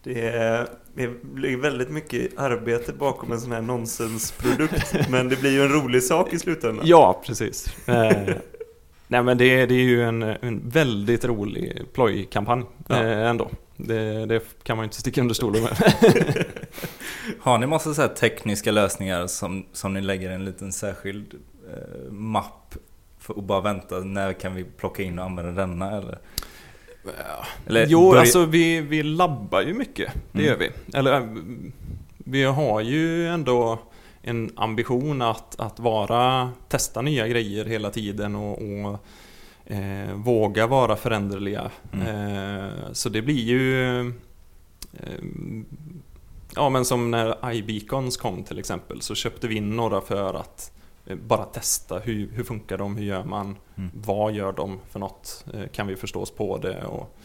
Det 0.03 0.21
är, 0.29 0.67
det 0.93 1.23
blir 1.23 1.57
väldigt 1.57 1.89
mycket 1.89 2.39
arbete 2.39 2.93
bakom 2.93 3.31
en 3.31 3.41
sån 3.41 3.51
här 3.51 3.61
nonsensprodukt. 3.61 4.95
men 5.09 5.29
det 5.29 5.39
blir 5.41 5.51
ju 5.51 5.61
en 5.61 5.69
rolig 5.69 6.03
sak 6.03 6.33
i 6.33 6.39
slutändan. 6.39 6.85
Ja, 6.87 7.21
precis. 7.25 7.87
Eh, 7.87 8.35
nej 9.07 9.23
men 9.23 9.37
det, 9.37 9.65
det 9.65 9.73
är 9.75 9.83
ju 9.83 10.03
en, 10.03 10.23
en 10.23 10.69
väldigt 10.69 11.25
rolig 11.25 11.81
plojkampanj 11.93 12.63
Ja. 12.87 13.03
eh, 13.03 13.29
ändå. 13.29 13.49
Det, 13.77 14.25
det 14.25 14.43
kan 14.63 14.77
man 14.77 14.83
ju 14.83 14.85
inte 14.87 14.99
sticka 14.99 15.21
under 15.21 15.35
stolen 15.35 15.63
med. 15.63 15.93
Har 17.39 17.57
ni 17.57 17.67
massa 17.67 17.93
så 17.93 18.01
här 18.01 18.09
tekniska 18.09 18.71
lösningar 18.71 19.27
som, 19.27 19.65
som 19.73 19.93
ni 19.93 20.01
lägger 20.01 20.31
en 20.31 20.45
liten 20.45 20.71
särskild 20.71 21.33
eh, 21.69 22.11
mapp 22.11 22.75
för 23.19 23.33
att 23.33 23.43
bara 23.43 23.61
vänta, 23.61 23.99
när 23.99 24.33
kan 24.33 24.55
vi 24.55 24.63
plocka 24.63 25.03
in 25.03 25.19
och 25.19 25.25
använda 25.25 25.51
denna 25.51 25.97
eller? 25.97 26.19
Eller 27.67 27.85
jo, 27.89 28.09
börja- 28.09 28.21
alltså 28.21 28.45
vi, 28.45 28.81
vi 28.81 29.03
labbar 29.03 29.61
ju 29.61 29.73
mycket. 29.73 30.11
Det 30.31 30.39
Mm. 30.39 30.45
gör 30.51 30.57
vi. 30.57 30.97
Eller 30.97 31.13
eh, 31.21 31.27
vi 32.17 32.43
har 32.43 32.81
ju 32.81 33.27
ändå 33.27 33.79
en 34.21 34.51
ambition 34.55 35.21
att, 35.21 35.59
att 35.59 35.79
vara, 35.79 36.51
testa 36.67 37.01
nya 37.01 37.27
grejer 37.27 37.65
hela 37.65 37.89
tiden 37.89 38.35
och, 38.35 38.57
och 38.61 38.99
eh, 39.73 40.13
våga 40.15 40.67
vara 40.67 40.95
föränderliga. 40.95 41.71
Mm. 41.93 42.07
Eh, 42.07 42.69
så 42.91 43.09
det 43.09 43.21
blir 43.21 43.43
ju 43.43 43.99
eh, 43.99 44.05
Ja 46.55 46.69
men 46.69 46.85
som 46.85 47.11
när 47.11 47.51
iBeacons 47.53 48.17
kom 48.17 48.43
till 48.43 48.59
exempel 48.59 49.01
så 49.01 49.15
köpte 49.15 49.47
vi 49.47 49.55
in 49.55 49.75
några 49.75 50.01
för 50.01 50.33
att 50.33 50.71
bara 51.15 51.45
testa 51.45 51.99
hur, 51.99 52.31
hur 52.31 52.43
funkar 52.43 52.77
de, 52.77 52.97
hur 52.97 53.05
gör 53.05 53.23
man, 53.23 53.57
Mm. 53.75 53.89
vad 53.93 54.33
gör 54.33 54.51
de 54.53 54.79
för 54.89 54.99
något, 54.99 55.45
Eh, 55.53 55.67
kan 55.67 55.87
vi 55.87 55.95
förstå 55.95 56.21
oss 56.21 56.31
på 56.31 56.57
det 56.57 56.85
och 56.85 57.17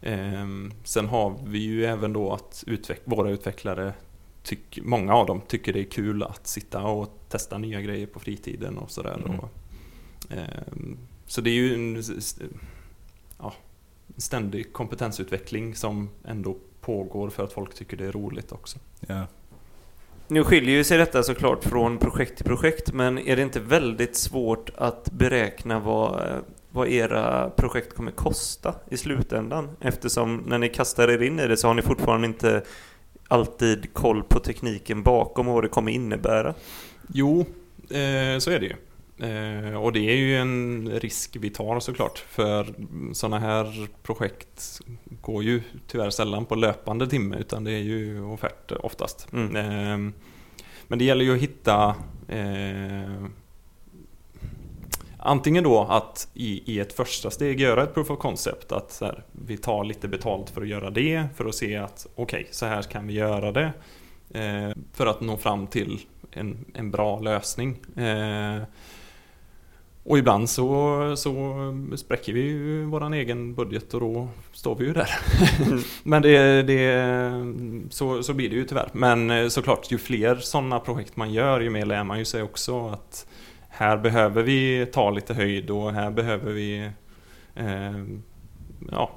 ehm, 0.00 0.72
Sen 0.84 1.06
har 1.08 1.34
vi 1.46 1.58
ju 1.58 1.84
även 1.84 2.12
då 2.12 2.32
att 2.32 2.64
utveck- 2.66 3.00
våra 3.04 3.30
utvecklare 3.30 3.92
tyck, 4.42 4.78
Många 4.82 5.14
av 5.14 5.26
dem 5.26 5.40
tycker 5.48 5.72
det 5.72 5.80
är 5.80 5.90
kul 5.90 6.22
att 6.22 6.46
sitta 6.46 6.82
och 6.82 7.18
testa 7.28 7.58
nya 7.58 7.80
grejer 7.80 8.06
på 8.06 8.20
fritiden 8.20 8.78
och 8.78 8.90
sådär 8.90 9.22
Mm. 9.26 9.40
och, 9.40 9.48
ehm, 10.30 10.98
Så 11.26 11.40
det 11.40 11.50
är 11.50 11.54
ju 11.54 11.74
en 11.74 12.02
ja, 13.38 13.52
ständig 14.16 14.72
kompetensutveckling 14.72 15.74
som 15.74 16.10
ändå 16.24 16.56
pågår 16.80 17.30
för 17.30 17.44
att 17.44 17.52
folk 17.52 17.74
tycker 17.74 17.96
det 17.96 18.06
är 18.06 18.12
roligt 18.12 18.52
också. 18.52 18.78
Ja. 19.06 19.26
Nu 20.28 20.44
skiljer 20.44 20.76
ju 20.76 20.84
sig 20.84 20.98
detta 20.98 21.22
såklart 21.22 21.64
från 21.64 21.98
projekt 21.98 22.36
till 22.36 22.46
projekt, 22.46 22.92
men 22.92 23.18
är 23.18 23.36
det 23.36 23.42
inte 23.42 23.60
väldigt 23.60 24.16
svårt 24.16 24.70
att 24.76 25.10
beräkna 25.10 25.78
vad, 25.78 26.22
vad 26.70 26.88
era 26.88 27.50
projekt 27.50 27.94
kommer 27.94 28.12
kosta 28.12 28.74
i 28.90 28.96
slutändan? 28.96 29.70
Eftersom 29.80 30.36
när 30.46 30.58
ni 30.58 30.68
kastar 30.68 31.08
er 31.08 31.22
in 31.22 31.40
i 31.40 31.46
det 31.46 31.56
så 31.56 31.66
har 31.66 31.74
ni 31.74 31.82
fortfarande 31.82 32.26
inte 32.26 32.62
alltid 33.28 33.92
koll 33.92 34.22
på 34.22 34.38
tekniken 34.40 35.02
bakom 35.02 35.48
och 35.48 35.54
vad 35.54 35.64
det 35.64 35.68
kommer 35.68 35.92
innebära. 35.92 36.54
Jo, 37.12 37.40
eh, 37.80 38.38
så 38.38 38.50
är 38.50 38.60
det 38.60 38.66
ju. 38.66 38.74
Eh, 39.18 39.74
och 39.74 39.92
det 39.92 40.00
är 40.00 40.16
ju 40.16 40.36
en 40.36 40.90
risk 40.90 41.36
vi 41.40 41.50
tar 41.50 41.80
såklart. 41.80 42.18
För 42.18 42.74
sådana 43.12 43.38
här 43.38 43.88
projekt 44.02 44.80
går 45.20 45.42
ju 45.42 45.62
tyvärr 45.86 46.10
sällan 46.10 46.44
på 46.44 46.54
löpande 46.54 47.06
timme 47.06 47.36
utan 47.36 47.64
det 47.64 47.72
är 47.72 47.82
ju 47.82 48.22
offerter 48.24 48.86
oftast. 48.86 49.32
Mm. 49.32 49.56
Eh, 49.56 50.12
men 50.88 50.98
det 50.98 51.04
gäller 51.04 51.24
ju 51.24 51.34
att 51.34 51.42
hitta 51.42 51.94
eh, 52.28 53.26
Antingen 55.26 55.64
då 55.64 55.80
att 55.80 56.28
i, 56.34 56.72
i 56.72 56.80
ett 56.80 56.92
första 56.92 57.30
steg 57.30 57.60
göra 57.60 57.82
ett 57.82 57.94
proof 57.94 58.10
of 58.10 58.18
concept 58.18 58.72
att 58.72 58.98
här, 59.00 59.24
vi 59.32 59.56
tar 59.56 59.84
lite 59.84 60.08
betalt 60.08 60.50
för 60.50 60.62
att 60.62 60.68
göra 60.68 60.90
det 60.90 61.26
för 61.34 61.44
att 61.44 61.54
se 61.54 61.76
att 61.76 62.06
okej, 62.14 62.48
så 62.50 62.66
här 62.66 62.82
kan 62.82 63.06
vi 63.06 63.12
göra 63.12 63.52
det. 63.52 63.72
Eh, 64.30 64.70
för 64.92 65.06
att 65.06 65.20
nå 65.20 65.36
fram 65.36 65.66
till 65.66 66.00
en, 66.30 66.64
en 66.74 66.90
bra 66.90 67.20
lösning. 67.20 67.76
Eh, 67.96 68.62
och 70.04 70.18
ibland 70.18 70.50
så, 70.50 71.16
så 71.16 71.54
spräcker 71.96 72.32
vi 72.32 72.40
ju 72.40 72.84
våran 72.84 73.14
egen 73.14 73.54
budget 73.54 73.94
och 73.94 74.00
då 74.00 74.28
står 74.52 74.74
vi 74.76 74.84
ju 74.84 74.92
där. 74.92 75.10
Men 76.02 76.22
det, 76.22 76.62
det, 76.62 77.30
så, 77.90 78.22
så 78.22 78.34
blir 78.34 78.50
det 78.50 78.56
ju 78.56 78.64
tyvärr. 78.64 78.88
Men 78.92 79.30
eh, 79.30 79.48
såklart, 79.48 79.92
ju 79.92 79.98
fler 79.98 80.36
sådana 80.36 80.80
projekt 80.80 81.16
man 81.16 81.32
gör, 81.32 81.60
ju 81.60 81.70
mer 81.70 81.86
lär 81.86 82.04
man 82.04 82.18
ju 82.18 82.24
sig 82.24 82.42
också 82.42 82.88
att 82.88 83.26
här 83.68 83.96
behöver 83.96 84.42
vi 84.42 84.86
ta 84.92 85.10
lite 85.10 85.34
höjd 85.34 85.70
och 85.70 85.92
här 85.92 86.10
behöver 86.10 86.52
vi 86.52 86.90
eh, 87.54 88.04
ja, 88.90 89.10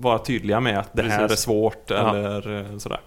vara 0.00 0.18
tydliga 0.18 0.60
med 0.60 0.78
att 0.78 0.92
det 0.92 1.02
här 1.02 1.18
Precis. 1.18 1.38
är 1.38 1.42
svårt 1.42 1.90
Ja. 1.90 2.16
eller 2.16 2.60
eh, 2.60 2.78
sådär. 2.78 3.00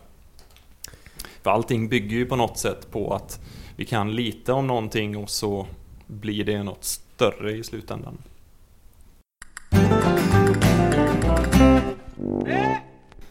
För 1.43 1.51
allting 1.51 1.89
bygger 1.89 2.17
ju 2.17 2.25
på 2.25 2.35
något 2.35 2.57
sätt 2.57 2.91
på 2.91 3.13
att 3.13 3.39
vi 3.75 3.85
kan 3.85 4.15
lite 4.15 4.53
om 4.53 4.67
någonting 4.67 5.17
och 5.17 5.29
så 5.29 5.67
blir 6.07 6.43
det 6.43 6.63
något 6.63 6.83
större 6.83 7.51
i 7.51 7.63
slutändan. 7.63 8.17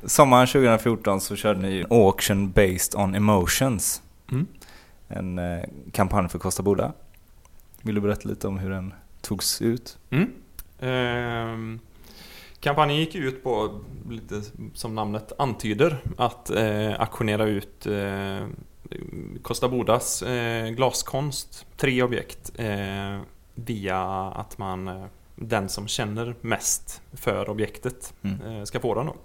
Sommaren 0.05 0.47
2014 0.47 1.21
så 1.21 1.37
körde 1.37 1.61
ni 1.61 1.85
Auction 1.91 2.51
Based 2.51 3.01
on 3.01 3.15
Emotions. 3.15 4.03
Mm. 4.33 4.47
En 5.09 5.39
eh, 5.39 5.65
kampanj 5.93 6.29
för 6.29 6.39
Costa 6.39 6.63
Boda. 6.63 6.93
Vill 7.83 7.95
du 7.95 8.01
berätta 8.01 8.29
lite 8.29 8.49
om 8.49 8.59
hur 8.59 8.71
den 8.71 8.95
togs 9.21 9.63
ut? 9.63 9.99
Mm. 10.11 10.33
Ehm, 10.81 11.81
kampanjen 12.61 12.99
gick 12.99 13.15
ut 13.15 13.43
på, 13.43 13.81
lite 14.11 14.43
som 14.75 14.95
namnet 14.95 15.33
antyder, 15.39 15.99
att 16.17 16.51
eh, 16.51 17.01
auktionera 17.01 17.45
ut 17.45 17.87
eh, 17.87 18.47
Costa 19.43 19.69
Bodas 19.69 20.23
eh, 20.23 20.71
glaskonst, 20.71 21.67
tre 21.77 22.03
objekt, 22.03 22.53
eh, 22.57 23.21
via 23.55 24.01
att 24.35 24.59
man, 24.59 24.89
eh, 24.89 25.05
den 25.35 25.69
som 25.69 25.89
känner 25.89 26.35
mest 26.41 27.03
för 27.13 27.49
objektet 27.51 28.15
Mm. 28.23 28.41
eh, 28.41 28.65
ska 28.65 28.81
få 28.81 28.95
den 28.95 29.07
då. 29.07 29.17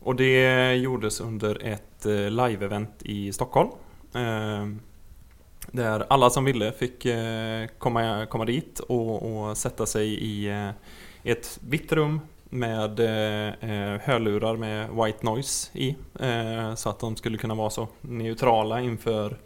Och 0.00 0.16
det 0.16 0.74
gjordes 0.74 1.20
under 1.20 1.64
ett 1.66 2.04
live-event 2.30 3.02
i 3.02 3.32
Stockholm. 3.32 3.70
Där 5.72 6.06
alla 6.08 6.30
som 6.30 6.44
ville 6.44 6.72
fick 6.72 7.06
komma, 7.78 8.26
komma 8.26 8.44
dit 8.44 8.80
och, 8.80 9.22
och 9.48 9.56
sätta 9.56 9.86
sig 9.86 10.08
i 10.24 10.48
ett 11.22 11.58
vitt 11.68 11.92
rum 11.92 12.20
med 12.58 13.00
eh, 13.00 13.70
eh, 13.70 14.00
hörlurar 14.00 14.56
med 14.56 14.88
white 14.90 15.18
noise 15.26 15.70
i. 15.78 15.96
Eh, 16.20 16.74
så 16.74 16.88
att 16.90 16.98
de 16.98 17.16
skulle 17.16 17.38
kunna 17.38 17.54
vara 17.54 17.70
så 17.70 17.88
neutrala 18.00 18.80
inför 18.80 19.36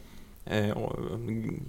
eh, 0.45 0.77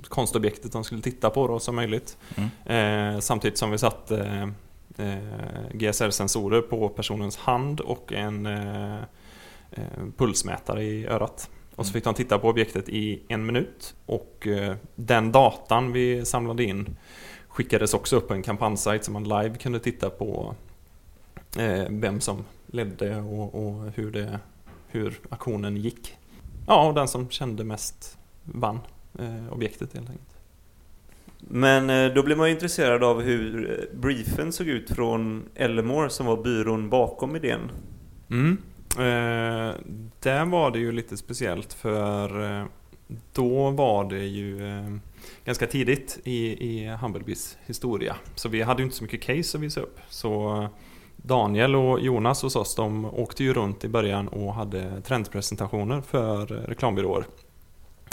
konstobjektet 0.08 0.72
de 0.72 0.84
skulle 0.84 1.02
titta 1.02 1.30
på 1.30 1.48
då 1.48 1.60
som 1.60 1.76
möjligt. 1.76 2.18
Mm. 2.36 3.16
Eh, 3.16 3.20
samtidigt 3.20 3.58
som 3.58 3.72
vi 3.72 3.78
satte 3.78 4.52
eh, 4.98 5.16
GSR-sensorer 5.74 6.62
på 6.62 6.90
personens 6.90 7.38
hand 7.38 7.80
och 7.80 8.14
en 8.14 8.46
eh, 8.46 8.98
pulsmätare 10.18 10.84
i 10.84 11.06
örat. 11.06 11.50
Och 11.76 11.86
så 11.86 11.90
Mm. 11.90 11.94
fick 11.94 12.04
de 12.04 12.14
titta 12.14 12.40
på 12.40 12.50
objektet 12.50 12.90
i 12.90 13.22
en 13.28 13.46
minut 13.46 13.96
och 14.06 14.48
den 14.96 15.32
datan 15.32 15.92
vi 15.92 16.26
samlade 16.26 16.64
in 16.64 16.96
skickades 17.48 17.94
också 17.94 18.16
upp 18.16 18.28
på 18.28 18.34
en 18.34 18.44
kampanjsajt 18.44 19.04
så 19.06 19.12
man 19.12 19.24
live 19.24 19.56
kunde 19.56 19.80
titta 19.80 20.10
på 20.10 20.56
vem 21.89 22.22
som 22.22 22.43
ledde 22.67 23.17
och, 23.17 23.55
och 23.55 23.91
hur, 23.96 24.12
det, 24.12 24.39
hur 24.88 25.20
aktionen 25.29 25.77
gick. 25.77 26.17
Ja, 26.67 26.88
och 26.88 26.93
den 26.93 27.08
som 27.08 27.29
kände 27.29 27.63
mest 27.63 28.17
vann 28.43 28.79
eh, 29.20 29.53
objektet 29.53 29.93
helt 29.93 30.10
enkelt. 30.10 30.31
Men 31.39 31.89
eh, 31.89 32.13
då 32.13 32.24
blir 32.24 32.36
man 32.36 32.48
ju 32.48 32.53
intresserad 32.53 33.03
av 33.03 33.22
hur 33.22 33.72
eh, 33.72 34.00
briefen 34.00 34.51
såg 34.51 34.67
ut 34.67 34.89
från 34.89 35.43
Ellemore 35.55 36.10
som 36.10 36.25
var 36.25 36.43
byrån 36.43 36.89
bakom 36.89 37.36
idén. 37.36 37.72
Mm. 38.29 38.58
Eh, 38.98 39.75
där 40.20 40.46
var 40.46 40.72
det 40.72 40.79
ju 40.79 40.91
lite 40.91 41.17
speciellt 41.17 41.74
för 41.74 42.60
eh, 42.60 42.65
då 43.34 43.70
var 43.70 44.10
det 44.10 44.25
ju 44.25 44.67
eh, 44.70 44.96
ganska 45.46 45.67
tidigt 45.67 46.20
i, 46.24 46.67
i 46.70 46.88
Humblebys 47.01 47.58
historia. 47.65 48.15
Så 48.36 48.50
vi 48.50 48.62
hade 48.62 48.81
ju 48.81 48.86
inte 48.86 48.98
så 48.98 49.03
mycket 49.03 49.22
case 49.22 49.58
att 49.58 49.63
visa 49.63 49.81
upp. 49.81 50.00
Så 50.10 50.67
Daniel 51.22 51.75
och 51.75 52.00
Jonas 52.00 52.42
hos 52.42 52.56
oss, 52.56 52.75
de 52.75 53.06
åkte 53.06 53.44
ju 53.44 53.54
runt 53.54 53.84
i 53.84 53.88
början 53.88 54.28
och 54.28 54.54
hade 54.54 55.01
trendpresentationer 55.01 56.01
för 56.01 56.46
reklambyråer. 56.46 57.25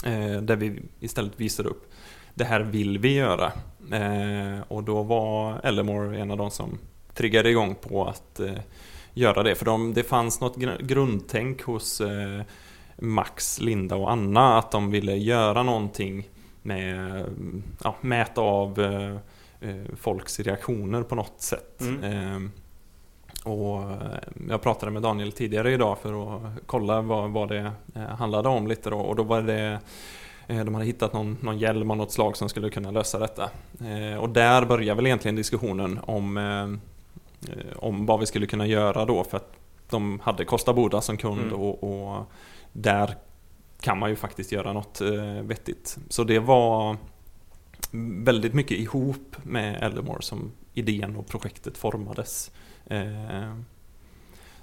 Eh, 0.05 0.43
där 0.43 0.57
vi 0.57 0.83
istället 1.00 1.41
visade 1.41 1.69
upp 1.69 1.93
det 2.35 2.45
här 2.45 2.61
vill 2.61 2.99
vi 2.99 3.15
göra. 3.15 3.53
Eh, 3.93 4.61
och 4.69 4.83
då 4.85 5.03
var 5.03 5.61
Ellemore 5.65 6.21
en 6.21 6.31
av 6.31 6.37
de 6.37 6.50
som 6.50 6.79
triggade 7.15 7.50
igång 7.50 7.75
på 7.75 8.05
att 8.05 8.41
eh, 8.41 8.53
göra 9.15 9.43
det. 9.43 9.55
För 9.55 9.65
de, 9.65 9.95
det 9.95 10.03
fanns 10.03 10.41
något 10.41 10.57
gr- 10.57 10.83
grundtänk 10.83 11.62
hos 11.62 12.03
Max, 12.97 13.61
Linda 13.61 13.97
och 13.97 14.11
Anna 14.11 14.59
att 14.59 14.71
de 14.71 14.91
ville 14.91 15.17
göra 15.17 15.62
någonting 15.62 16.29
med 16.62 17.25
ja, 17.85 17.97
mäta 18.00 18.41
av 18.41 18.81
folks 19.97 20.41
reaktioner 20.41 21.03
på 21.03 21.15
något 21.15 21.41
sätt. 21.41 21.81
Mm. 21.81 22.50
Eh, 23.45 23.53
och 23.53 23.93
jag 24.49 24.63
pratade 24.63 24.93
med 24.93 25.03
Daniel 25.03 25.33
tidigare 25.33 25.73
idag 25.73 25.99
för 25.99 26.37
att 26.37 26.43
kolla 26.67 27.01
vad, 27.03 27.31
vad 27.31 27.49
det 27.49 27.73
handlade 28.19 28.49
om 28.49 28.67
lite 28.67 28.91
då 28.91 28.99
och 28.99 29.17
då 29.17 29.23
var 29.23 29.43
det 29.43 29.81
de 30.47 30.75
hade 30.75 30.87
hittat 30.87 31.13
någon, 31.13 31.37
någon 31.41 31.59
hjälm 31.59 31.91
av 31.91 31.97
något 31.97 32.13
slag 32.13 32.37
som 32.37 32.49
skulle 32.49 32.71
kunna 32.71 32.91
lösa 32.91 33.19
detta. 33.19 33.51
Och 34.21 34.29
där 34.29 34.65
börjar 34.65 34.95
väl 34.95 35.07
egentligen 35.07 35.37
diskussionen 35.37 36.01
om, 36.03 36.79
om 37.77 38.07
vad 38.07 38.21
vi 38.21 38.27
skulle 38.27 38.47
kunna 38.47 38.67
göra 38.67 39.05
då 39.05 39.25
för 39.25 39.37
att 39.37 39.59
de 39.91 40.21
hade 40.21 40.45
Costa 40.45 40.73
Boda 40.73 41.01
som 41.01 41.17
kund 41.17 41.41
mm. 41.41 41.55
och, 41.55 41.85
och, 41.85 42.25
där 42.73 43.17
kan 43.81 43.99
man 43.99 44.11
ju 44.11 44.17
faktiskt 44.17 44.53
göra 44.53 44.73
något 44.73 45.01
eh, 45.01 45.43
vettigt. 45.43 45.99
Så 46.09 46.25
det 46.25 46.39
var 46.39 46.97
väldigt 48.25 48.55
mycket 48.55 48.79
ihop 48.79 49.37
med 49.43 49.83
Eldemore 49.83 50.23
som 50.23 50.53
idén 50.75 51.17
och 51.17 51.27
projektet 51.27 51.79
formades. 51.79 52.51
Eh, 52.90 53.54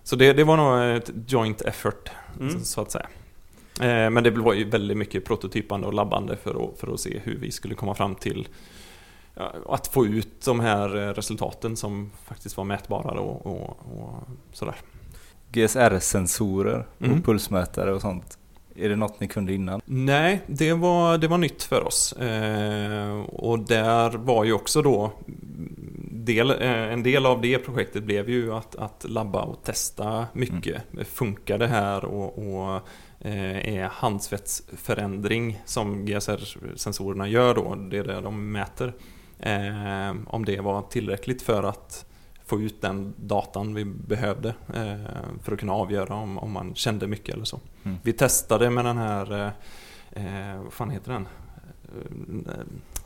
så 0.04 0.16
det, 0.16 0.34
det, 0.34 0.44
var 0.44 0.58
nog 0.58 0.98
ett 0.98 1.12
joint 1.28 1.62
effort 1.62 2.10
mm. 2.40 2.64
så 2.64 2.82
att 2.82 2.92
säga. 2.92 3.08
Eh, 3.82 4.10
men 4.10 4.24
det 4.24 4.32
var 4.32 4.54
ju 4.54 4.70
väldigt 4.70 4.98
mycket 4.98 5.26
prototypande 5.26 5.88
och 5.88 5.94
labbande 5.94 6.38
för 6.38 6.66
att, 6.66 6.80
för 6.80 6.94
att 6.94 7.00
se 7.00 7.20
hur 7.24 7.38
vi 7.38 7.52
skulle 7.52 7.76
komma 7.76 7.96
fram 7.96 8.16
till 8.16 8.48
att 9.66 9.88
få 9.88 10.06
ut 10.06 10.46
de 10.46 10.60
här 10.60 10.90
resultaten 10.90 11.78
som 11.78 12.12
faktiskt 12.26 12.58
var 12.58 12.64
mätbara 12.64 13.20
och, 13.20 13.46
och, 13.46 13.70
och 13.70 14.28
sådär. 14.54 14.76
GSR-sensorer 15.52 16.88
och 16.98 17.06
mm. 17.06 17.22
pulsmätare 17.22 17.94
och 17.94 18.02
sånt. 18.02 18.38
Är 18.76 18.90
det 18.90 18.96
något 18.96 19.20
ni 19.20 19.28
kunde 19.28 19.54
innan? 19.54 19.82
Nej, 19.86 20.42
det 20.48 20.74
var, 20.74 21.18
det 21.18 21.28
var 21.28 21.38
nytt 21.38 21.64
för 21.64 21.88
oss. 21.88 22.14
Eh, 22.14 23.20
och 23.20 23.60
där 23.60 24.10
var 24.10 24.44
ju 24.44 24.54
också 24.54 24.82
då 24.82 25.12
del, 26.26 26.52
eh, 26.52 26.94
en 26.94 27.04
del 27.04 27.26
av 27.26 27.42
det 27.42 27.60
projektet 27.60 28.04
blev 28.04 28.30
ju 28.30 28.54
att, 28.54 28.76
att 28.76 29.06
labba 29.10 29.42
och 29.42 29.64
testa 29.64 30.28
mycket. 30.34 30.94
Mm. 30.94 31.06
Funkar 31.06 31.58
det 31.58 31.68
här 31.68 32.06
och, 32.06 32.38
och 32.38 32.82
eh, 33.20 33.76
är 33.76 33.90
handsvetsförändring 33.92 35.62
som 35.66 36.06
GSR-sensorerna 36.06 37.28
gör 37.28 37.56
då, 37.56 37.76
det 37.76 37.98
är 37.98 38.04
det 38.04 38.22
de 38.22 38.52
mäter. 38.52 38.94
Eh, 39.40 40.16
om 40.28 40.46
det 40.46 40.60
var 40.60 40.82
tillräckligt 40.82 41.42
för 41.42 41.64
att 41.64 42.06
få 42.46 42.62
ut 42.62 42.82
den 42.82 43.14
datan 43.18 43.74
vi 43.74 43.86
behövde 43.86 44.50
eh, 44.50 45.10
för 45.44 45.54
att 45.54 45.60
kunna 45.60 45.74
avgöra 45.74 46.14
om, 46.14 46.38
om 46.38 46.52
man 46.52 46.76
kände 46.76 47.08
mycket 47.08 47.36
eller 47.36 47.46
så. 47.46 47.60
Mm. 47.84 47.98
Vi 48.04 48.14
testade 48.14 48.70
med 48.70 48.86
den 48.86 48.98
här, 48.98 49.52
vad 50.64 50.74
fan 50.74 50.90
heter 50.90 51.12
den? 51.12 51.28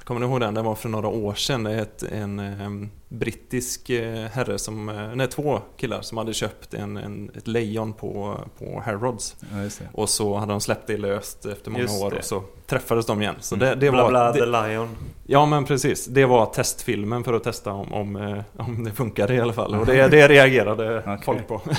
Kommer 0.09 0.21
ni 0.21 0.27
ihåg 0.27 0.39
den? 0.39 0.53
Den 0.53 0.65
var 0.65 0.75
för 0.75 0.89
några 0.89 1.07
år 1.07 1.33
sedan. 1.33 1.63
Det 1.63 1.71
är 1.71 1.81
ett, 1.81 2.03
en, 2.03 2.39
en 2.39 2.91
brittisk 3.09 3.89
herre 4.31 4.59
som, 4.59 4.85
nej 5.15 5.27
två 5.27 5.59
killar 5.77 6.01
som 6.01 6.17
hade 6.17 6.33
köpt 6.33 6.73
en, 6.73 6.97
en 6.97 7.31
ett 7.37 7.47
lejon 7.47 7.93
på, 7.93 8.39
på 8.59 8.81
Harrods. 8.85 9.35
Ja, 9.51 9.85
och 9.93 10.09
så 10.09 10.35
hade 10.37 10.53
de 10.53 10.61
släppt 10.61 10.87
det 10.87 10.97
löst 10.97 11.45
efter 11.45 11.71
många 11.71 11.83
just 11.83 12.03
år 12.03 12.11
det. 12.11 12.17
och 12.17 12.23
så 12.23 12.43
träffades 12.67 13.05
de 13.05 13.21
igen. 13.21 13.35
Så 13.39 13.55
det, 13.55 13.75
det 13.75 13.91
bla, 13.91 14.03
var, 14.03 14.09
bla, 14.09 14.31
det, 14.31 14.39
the 14.39 14.45
Lion. 14.45 14.97
Ja 15.27 15.45
men 15.45 15.65
precis, 15.65 16.05
det 16.05 16.25
var 16.25 16.45
testfilmen 16.45 17.23
för 17.23 17.33
att 17.33 17.43
testa 17.43 17.71
om, 17.71 17.93
om, 17.93 18.43
om 18.57 18.83
det 18.83 18.91
funkade 18.91 19.33
i 19.33 19.39
alla 19.39 19.53
fall. 19.53 19.75
Och 19.75 19.85
det, 19.85 20.07
det 20.07 20.27
reagerade 20.27 21.19
folk 21.23 21.47
på. 21.47 21.61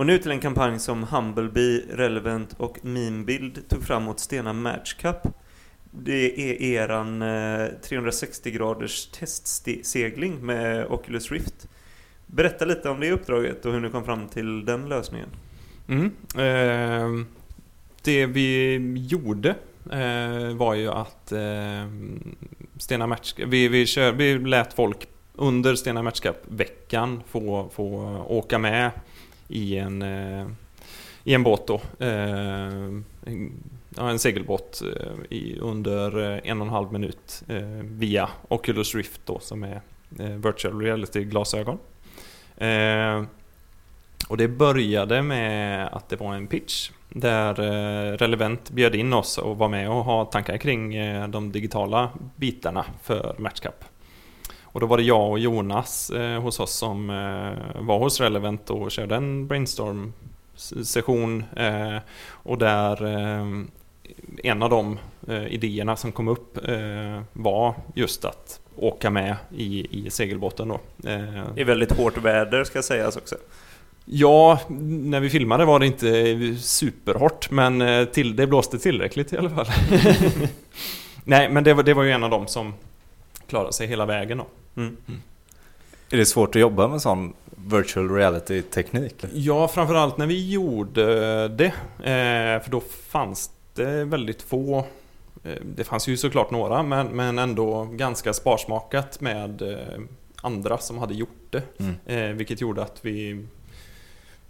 Och 0.00 0.06
nu 0.06 0.18
till 0.18 0.30
en 0.30 0.40
kampanj 0.40 0.78
som 0.78 1.02
Humblebee, 1.02 1.82
Relevant 1.90 2.54
och 2.58 2.84
Memebuild 2.84 3.68
tog 3.68 3.84
fram 3.84 4.02
mot 4.02 4.20
Stena 4.20 4.52
Match 4.52 4.94
Cup. 4.94 5.16
Det 5.90 6.40
är 6.40 6.62
eran 6.62 7.22
eh, 7.22 7.68
360 7.82 8.50
graders 8.50 9.06
testsegling 9.06 10.46
med 10.46 10.86
Oculus 10.86 11.32
Rift. 11.32 11.68
Berätta 12.26 12.64
lite 12.64 12.90
om 12.90 13.00
det 13.00 13.12
uppdraget 13.12 13.66
och 13.66 13.72
hur 13.72 13.80
ni 13.80 13.90
kom 13.90 14.04
fram 14.04 14.28
till 14.28 14.64
den 14.64 14.88
lösningen. 14.88 15.28
Mm. 15.88 16.10
Eh, 16.34 17.26
det 18.02 18.26
vi 18.26 18.76
gjorde 18.96 19.54
eh, 19.92 20.56
var 20.56 20.74
ju 20.74 20.88
att 20.88 21.32
eh, 21.32 21.86
Stena 22.78 23.06
Match 23.06 23.34
vi, 23.46 23.68
vi, 23.68 23.86
kör, 23.86 24.12
vi 24.12 24.38
lät 24.38 24.72
folk 24.72 25.08
under 25.34 25.74
Stena 25.74 26.02
Match 26.02 26.20
Cup-veckan 26.20 27.22
få, 27.26 27.68
få 27.72 28.16
åka 28.28 28.58
med 28.58 28.90
i 29.50 29.78
en, 29.78 30.02
eh, 30.02 30.46
i 31.24 31.34
en 31.34 31.42
båt 31.42 31.66
då. 31.66 31.80
Eh, 31.98 32.64
en, 33.24 33.52
ja, 33.96 34.10
en 34.10 34.18
segelbåt 34.18 34.82
eh, 34.82 35.36
i, 35.36 35.58
under 35.60 36.32
eh, 36.32 36.40
en 36.44 36.60
och 36.60 36.66
en 36.66 36.72
halv 36.72 36.92
minut 36.92 37.42
via 37.82 38.28
Oculus 38.48 38.94
Rift 38.94 39.20
då 39.24 39.38
som 39.38 39.62
är 39.62 39.80
virtual 40.36 40.80
reality-glasögon. 40.80 41.78
Och 44.28 44.36
det 44.36 44.48
började 44.48 45.22
med 45.22 45.88
att 45.92 46.08
det 46.08 46.16
var 46.16 46.34
en 46.34 46.46
pitch 46.46 46.90
där 47.08 47.54
Relevant 48.16 48.70
bjöd 48.70 48.94
in 48.94 49.12
oss 49.12 49.38
och 49.38 49.58
var 49.58 49.68
med 49.68 49.90
och 49.90 50.04
ha 50.04 50.24
tankar 50.24 50.56
kring 50.56 50.94
de 51.30 51.52
digitala 51.52 52.10
bitarna 52.36 52.84
för 53.02 53.34
Matchcup. 53.38 53.84
Och 54.72 54.80
då 54.80 54.86
var 54.86 54.96
det 54.96 55.02
jag 55.02 55.30
och 55.30 55.38
Jonas 55.38 56.10
eh, 56.10 56.40
hos 56.42 56.60
oss 56.60 56.72
som 56.72 57.10
eh, 57.10 57.82
var 57.82 57.98
hos 57.98 58.20
Relevant 58.20 58.70
och 58.70 58.90
körde 58.90 59.16
en 59.16 59.46
brainstorm 59.46 60.12
session 60.84 61.44
eh, 61.56 61.96
och 62.28 62.58
där 62.58 63.06
eh, 63.06 63.46
en 64.44 64.62
av 64.62 64.70
de 64.70 64.98
eh, 65.28 65.46
idéerna 65.46 65.96
som 65.96 66.12
kom 66.12 66.28
upp 66.28 66.68
eh, 66.68 67.22
var 67.32 67.74
just 67.94 68.24
att 68.24 68.60
åka 68.76 69.10
med 69.10 69.36
i, 69.56 69.86
i 70.06 70.10
segelbåten 70.10 70.68
då. 70.68 70.80
I 71.56 71.64
väldigt 71.64 71.92
hårt 71.92 72.18
väder 72.18 72.64
ska 72.64 72.82
sägas 72.82 73.16
också. 73.16 73.36
Ja, 74.04 74.58
när 74.68 75.20
vi 75.20 75.30
filmade 75.30 75.64
var 75.64 75.78
det 75.78 75.86
inte 75.86 76.56
superhårt 76.56 77.50
men 77.50 78.06
till, 78.06 78.36
det 78.36 78.46
blåste 78.46 78.78
tillräckligt 78.78 79.32
i 79.32 79.36
alla 79.36 79.50
fall. 79.50 79.66
Nej, 81.24 81.50
men 81.50 81.64
det 81.64 81.74
var, 81.74 81.82
det 81.82 81.94
var 81.94 82.02
ju 82.02 82.10
en 82.10 82.24
av 82.24 82.30
dem 82.30 82.46
som 82.46 82.74
klarade 83.46 83.72
sig 83.72 83.86
hela 83.86 84.06
vägen 84.06 84.38
då. 84.38 84.46
Mm. 84.76 84.96
Är 86.10 86.16
det 86.16 86.26
svårt 86.26 86.56
att 86.56 86.60
jobba 86.60 86.88
med 86.88 87.02
sån 87.02 87.32
virtual 87.68 88.10
reality-teknik? 88.10 89.24
Ja, 89.32 89.68
framförallt 89.68 90.16
när 90.16 90.26
vi 90.26 90.50
gjorde 90.50 91.48
det. 91.48 91.72
Eh, 91.98 92.62
för 92.62 92.70
då 92.70 92.80
fanns 92.80 93.50
det 93.74 94.04
väldigt 94.04 94.42
få 94.42 94.86
eh, 95.44 95.54
det 95.76 95.84
fanns 95.84 96.08
ju 96.08 96.16
såklart 96.16 96.50
några 96.50 96.82
men, 96.82 97.06
men 97.06 97.38
ändå 97.38 97.84
ganska 97.84 98.32
sparsmakat 98.32 99.20
med 99.20 99.62
eh, 99.62 100.00
andra 100.42 100.78
som 100.78 100.98
hade 100.98 101.14
gjort 101.14 101.28
det. 101.50 101.62
Mm. 102.06 102.36
vilket 102.36 102.60
gjorde 102.60 102.82
att 102.82 102.98
vi 103.04 103.46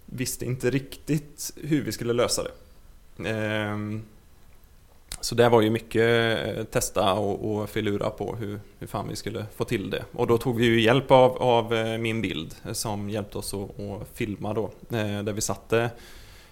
visste 0.05 0.45
inte 0.45 0.69
riktigt 0.69 1.53
hur 1.63 1.83
vi 1.83 1.91
skulle 1.91 2.13
lösa 2.13 2.43
det. 2.43 2.51
Så 5.21 5.35
det 5.35 5.49
var 5.49 5.61
ju 5.61 5.69
mycket 5.69 6.37
eh, 6.57 6.63
testa 6.63 7.13
och, 7.13 7.51
och 7.51 7.69
filura 7.69 8.09
på 8.09 8.35
hur, 8.35 8.59
hur 8.79 8.87
fan 8.87 9.07
vi 9.09 9.15
skulle 9.15 9.45
få 9.55 9.63
till 9.63 9.89
det. 9.89 10.05
Och 10.11 10.27
då 10.27 10.37
tog 10.37 10.57
vi 10.57 10.65
ju 10.65 10.81
hjälp 10.81 11.11
av, 11.11 11.37
av 11.37 11.73
eh, 11.73 11.97
min 11.97 12.21
bild 12.21 12.55
som 12.71 13.09
hjälpte 13.09 13.37
oss 13.37 13.53
att, 13.53 13.79
att 13.79 14.07
filma 14.13 14.53
då. 14.53 14.63
Eh, 14.89 15.23
där 15.23 15.33
vi 15.33 15.41
satte, 15.41 15.89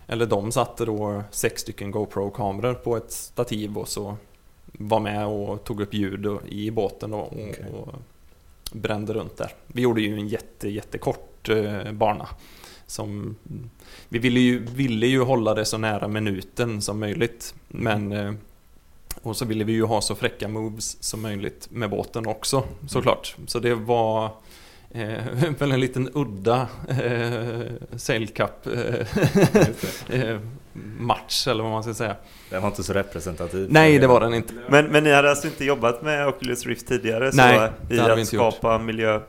eller 0.08 0.26
de 0.26 0.52
satte 0.52 0.86
då 0.86 1.24
sex 1.32 1.62
stycken 1.62 1.92
GoPro-kameror 1.92 2.74
på 2.74 2.98
ett 2.98 3.12
stativ 3.12 3.78
och 3.78 3.88
så 3.88 4.18
var 4.66 5.00
med 5.00 5.28
och 5.28 5.64
tog 5.64 5.82
upp 5.82 5.94
ljud 5.94 6.28
i 6.48 6.72
båten 6.72 7.14
och, 7.14 7.34
okay. 7.34 7.70
och 7.74 7.94
brände 8.72 9.14
runt 9.14 9.38
där. 9.38 9.52
Vi 9.68 9.82
gjorde 9.82 10.02
ju 10.02 10.14
en 10.14 10.28
jätte, 10.28 10.70
jättekort 10.70 11.50
bana. 11.94 12.28
Som, 12.88 13.36
vi 14.10 14.20
ville 14.20 14.40
ju, 14.40 14.66
ville 14.66 15.08
ju 15.08 15.22
hålla 15.22 15.54
det 15.54 15.66
så 15.66 15.78
nära 15.78 16.08
minuten 16.08 16.82
som 16.82 17.00
möjligt. 17.00 17.56
Men 17.68 18.38
och 19.24 19.38
så 19.38 19.46
ville 19.46 19.64
vi 19.64 19.72
ju 19.72 19.84
ha 19.84 20.02
så 20.02 20.16
fräcka 20.16 20.48
moves 20.48 21.04
som 21.04 21.22
möjligt 21.22 21.68
med 21.72 21.90
båten 21.90 22.28
också 22.28 22.64
såklart. 22.88 23.36
Så 23.48 23.60
det 23.60 23.76
var 23.76 24.32
eh, 24.92 25.24
väl 25.60 25.72
en 25.72 25.80
liten 25.80 26.10
udda 26.14 26.68
eh, 26.90 27.62
Sail 27.98 28.28
Cup 28.28 28.68
eh, 28.68 30.20
eh, 30.20 30.40
match 31.00 31.48
eller 31.48 31.64
vad 31.64 31.72
man 31.72 31.84
ska 31.84 31.94
säga. 31.94 32.16
Den 32.50 32.62
var 32.62 32.70
inte 32.70 32.84
så 32.84 32.94
representativ. 32.94 33.68
Nej, 33.72 34.00
det 34.00 34.08
var 34.08 34.20
den 34.20 34.34
inte. 34.34 34.54
Men, 34.68 34.86
men 34.86 35.04
ni 35.04 35.12
hade 35.12 35.30
alltså 35.30 35.48
inte 35.48 35.66
jobbat 35.66 36.02
med 36.02 36.28
Oculus 36.28 36.66
Rift 36.66 36.88
tidigare? 36.88 37.32
Nej, 37.34 37.72
så 37.90 37.94
i 37.94 38.00
att 38.00 38.28
skapa 38.28 38.74
gjort. 38.74 38.86
miljö? 38.86 39.20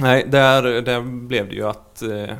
Nej, 0.00 0.26
där, 0.28 0.62
där 0.62 1.00
blev 1.00 1.48
det 1.48 1.54
ju 1.54 1.68
att 1.68 2.02
Eh, 2.02 2.36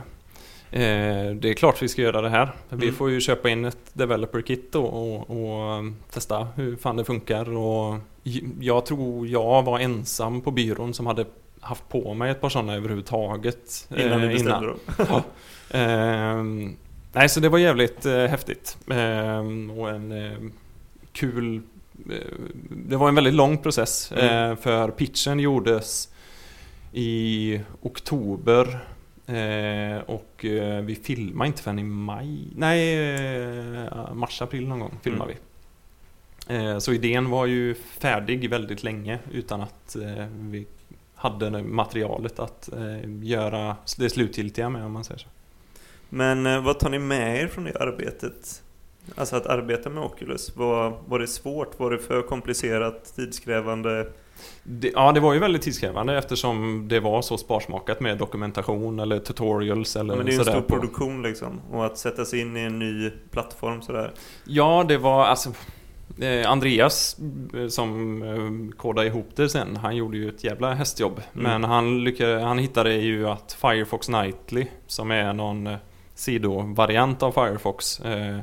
det 1.40 1.48
är 1.50 1.54
klart 1.54 1.82
vi 1.82 1.88
ska 1.88 2.02
göra 2.02 2.20
det 2.20 2.28
här. 2.28 2.52
Vi 2.68 2.84
Mm. 2.86 2.94
får 2.94 3.10
ju 3.10 3.20
köpa 3.20 3.48
in 3.50 3.64
ett 3.64 3.78
developer 3.92 4.40
kit 4.40 4.74
och, 4.74 5.30
och 5.30 5.78
um, 5.78 5.96
testa 6.10 6.48
hur 6.56 6.76
fan 6.76 6.96
det 6.96 7.04
funkar. 7.04 7.56
Och 7.56 7.98
jag 8.60 8.86
tror 8.86 9.26
jag 9.28 9.62
var 9.62 9.78
ensam 9.78 10.40
på 10.40 10.50
byrån 10.50 10.94
som 10.94 11.06
hade 11.06 11.24
haft 11.60 11.88
på 11.88 12.14
mig 12.14 12.30
ett 12.30 12.40
par 12.40 12.48
sådana 12.48 12.74
överhuvudtaget. 12.74 13.88
Innan 13.96 14.20
ni 14.20 14.26
eh, 14.26 14.32
bestämde 14.32 14.66
dem. 14.66 15.22
Ehm, 15.70 16.76
nej, 17.12 17.28
så 17.28 17.40
det 17.40 17.48
var 17.48 17.58
jävligt 17.58 18.06
eh, 18.06 18.24
häftigt. 18.26 18.76
Ehm, 18.90 19.70
och 19.70 19.90
en 19.90 20.12
eh, 20.12 20.38
kul... 21.12 21.56
Eh, 22.10 22.16
det 22.70 22.96
var 22.96 23.08
en 23.08 23.14
väldigt 23.14 23.34
lång 23.34 23.58
process. 23.58 24.12
Mm. 24.12 24.50
Eh, 24.50 24.56
för 24.56 24.88
pitchen 24.90 25.40
gjordes 25.40 26.08
i 26.92 27.60
oktober. 27.82 28.78
Eh, 29.26 29.98
och 30.06 30.44
eh, 30.44 30.82
vi 30.82 30.94
filmade 30.94 31.48
inte 31.48 31.62
förrän 31.62 31.78
i 31.78 31.82
maj. 31.82 32.48
Nej, 32.56 33.14
eh, 33.84 34.14
mars, 34.14 34.42
april 34.42 34.68
någon 34.68 34.80
gång 34.80 34.98
filmade 35.02 35.32
Mm. 35.32 35.42
vi. 36.48 36.72
Eh, 36.72 36.78
så 36.78 36.92
idén 36.92 37.30
var 37.30 37.46
ju 37.46 37.74
färdig 37.74 38.50
väldigt 38.50 38.82
länge 38.82 39.18
utan 39.32 39.60
att 39.60 39.96
eh, 39.96 40.26
vi 40.30 40.66
hade 41.14 41.62
materialet 41.62 42.38
att 42.38 42.72
eh, 42.72 43.10
göra 43.22 43.76
det 43.98 44.10
slutgiltiga 44.10 44.70
med 44.70 44.84
om 44.84 44.92
man 44.92 45.04
säger 45.04 45.18
så. 45.18 45.28
Men 46.08 46.64
vad 46.64 46.78
tar 46.78 46.90
ni 46.90 46.98
med 46.98 47.42
er 47.42 47.46
från 47.46 47.64
det 47.64 47.76
arbetet? 47.80 48.62
Alltså 49.14 49.36
att 49.36 49.46
arbeta 49.46 49.90
med 49.90 50.02
Oculus, 50.04 50.56
var, 50.56 50.98
var 51.06 51.18
det 51.18 51.26
svårt? 51.26 51.78
Var 51.78 51.90
det 51.90 51.98
för 51.98 52.22
komplicerat, 52.22 53.12
tidskrävande? 53.16 54.08
Det, 54.62 54.90
ja, 54.94 55.12
det 55.12 55.20
var 55.20 55.33
ju 55.33 55.38
väldigt 55.38 55.62
tidskrävande 55.62 56.18
eftersom 56.18 56.85
det 56.88 57.01
var 57.01 57.22
så 57.22 57.38
sparsmakat 57.38 58.01
med 58.01 58.18
dokumentation 58.18 59.01
eller 59.01 59.18
tutorials 59.18 59.96
eller 59.96 60.14
Ja, 60.14 60.16
men 60.16 60.27
det 60.27 60.33
är 60.33 60.35
ju 60.35 60.38
en 60.38 60.44
stor 60.44 60.61
på- 60.61 60.66
produktion 60.66 61.22
liksom. 61.22 61.61
Och 61.70 61.87
att 61.87 61.99
sätta 61.99 62.25
sig 62.25 62.40
in 62.40 62.57
i 62.57 62.61
en 62.61 62.79
ny 62.79 63.11
plattform 63.31 63.83
sådär. 63.83 64.12
Ja, 64.44 64.85
det 64.88 64.99
var 64.99 65.25
alltså 65.25 65.51
eh, 66.20 66.51
Andreas 66.51 67.16
eh, 67.55 67.66
som 67.68 68.22
eh, 68.22 68.77
kodade 68.77 69.07
ihop 69.09 69.29
det 69.35 69.49
sen, 69.49 69.77
han 69.77 69.96
gjorde 69.96 70.16
ju 70.16 70.29
ett 70.29 70.44
jävla 70.44 70.75
hästjobb. 70.75 71.22
Mm. 71.35 71.44
Men 71.44 71.64
han, 71.70 72.05
lyckade, 72.05 72.40
han 72.40 72.59
hittade 72.59 72.94
ju 72.94 73.29
att 73.29 73.57
Firefox 73.61 74.09
Nightly, 74.09 74.66
som 74.87 75.11
är 75.11 75.33
någon 75.33 75.68
sidovariant 76.14 77.22
av 77.22 77.33
Firefox, 77.33 78.01
eh, 78.01 78.38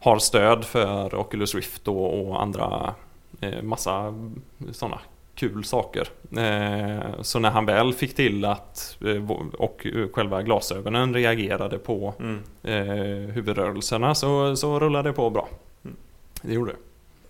har 0.00 0.18
stöd 0.18 0.64
för 0.64 1.14
Oculus 1.14 1.54
Rift 1.54 1.88
och, 1.88 2.28
och 2.28 2.42
andra 2.42 2.94
massa 3.62 4.14
sådana 4.72 5.00
kul 5.34 5.64
saker. 5.64 6.08
Eh, 6.36 7.22
så 7.22 7.38
när 7.38 7.50
han 7.50 7.66
väl 7.66 7.92
fick 7.92 8.14
till 8.14 8.44
att 8.44 8.96
eh, 9.06 9.30
och 9.52 9.86
eh, 9.86 10.08
själva 10.12 10.42
glasögonen 10.42 11.14
reagerade 11.14 11.78
på 11.78 12.14
Mm. 12.20 12.38
eh, 12.62 13.34
huvudrörelserna 13.34 14.14
så, 14.14 14.56
så 14.56 14.80
rullade 14.80 15.08
det 15.08 15.12
på 15.12 15.30
bra. 15.30 15.48
Mm. 15.84 15.96
Det 16.42 16.52
gjorde 16.52 16.72
det. 16.72 16.78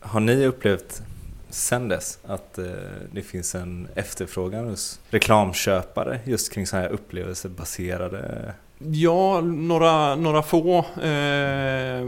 Har 0.01 0.21
ni 0.21 0.47
upplevt 0.47 1.03
sen 1.51 1.89
dess 1.89 2.19
att 2.27 2.59
eh, 2.59 2.65
det 3.13 3.23
finns 3.23 3.55
en 3.55 3.89
efterfrågan 3.95 4.69
hos 4.69 5.01
reklamköpare 5.11 6.21
just 6.25 6.53
kring 6.53 6.67
så 6.67 6.77
här 6.77 6.89
upplevelsebaserade 6.89 8.55
Ja, 8.79 9.41
några, 9.41 10.15
några 10.15 10.43
få 10.43 10.79
eh, 10.79 12.05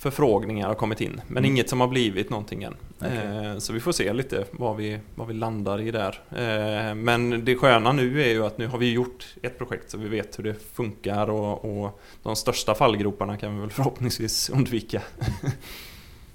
förfrågningar 0.00 0.68
har 0.68 0.74
kommit 0.74 1.00
in. 1.00 1.20
Men 1.26 1.36
Mm. 1.38 1.50
inget 1.50 1.68
som 1.68 1.80
har 1.80 1.88
blivit 1.88 2.30
någonting 2.30 2.62
än. 2.62 2.74
Okej. 2.98 3.16
Eh, 3.46 3.58
så 3.58 3.72
vi 3.72 3.80
får 3.80 3.92
se 3.92 4.12
lite 4.12 4.44
vad 4.50 4.76
vi, 4.76 4.98
vad 5.14 5.28
vi 5.28 5.34
landar 5.34 5.80
i 5.80 5.90
där. 5.90 6.20
Eh, 6.30 6.94
men 6.94 7.44
det 7.44 7.56
sköna 7.56 7.92
nu 7.92 8.22
är 8.22 8.28
ju 8.28 8.46
att 8.46 8.58
nu 8.58 8.66
har 8.66 8.78
vi 8.78 8.92
gjort 8.92 9.26
ett 9.42 9.58
projekt 9.58 9.90
så 9.90 9.98
vi 9.98 10.08
vet 10.08 10.38
hur 10.38 10.44
det 10.44 10.54
funkar 10.74 11.30
och, 11.30 11.64
och 11.84 12.00
de 12.22 12.36
största 12.36 12.74
fallgroparna 12.74 13.36
kan 13.36 13.54
vi 13.54 13.60
väl 13.60 13.70
förhoppningsvis 13.70 14.50
undvika. 14.54 15.02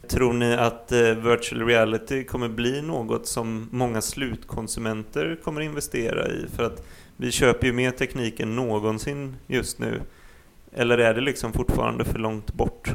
Tror 0.08 0.34
ni 0.34 0.54
att 0.54 0.92
eh, 0.92 1.00
virtual 1.00 1.66
reality 1.66 2.24
kommer 2.24 2.50
bli 2.50 2.82
något 2.82 3.28
som 3.28 3.68
många 3.72 4.02
slutkonsumenter 4.02 5.40
kommer 5.44 5.62
investera 5.62 6.28
i? 6.28 6.46
För 6.56 6.64
att 6.64 6.86
vi 7.18 7.32
köper 7.32 7.68
ju 7.68 7.74
mer 7.74 7.92
teknik 7.92 8.40
än 8.40 8.56
någonsin 8.56 9.36
just 9.48 9.80
nu. 9.80 10.02
Eller 10.74 10.98
är 10.98 11.14
det 11.14 11.22
liksom 11.22 11.54
fortfarande 11.54 12.04
för 12.06 12.20
långt 12.20 12.54
bort? 12.54 12.90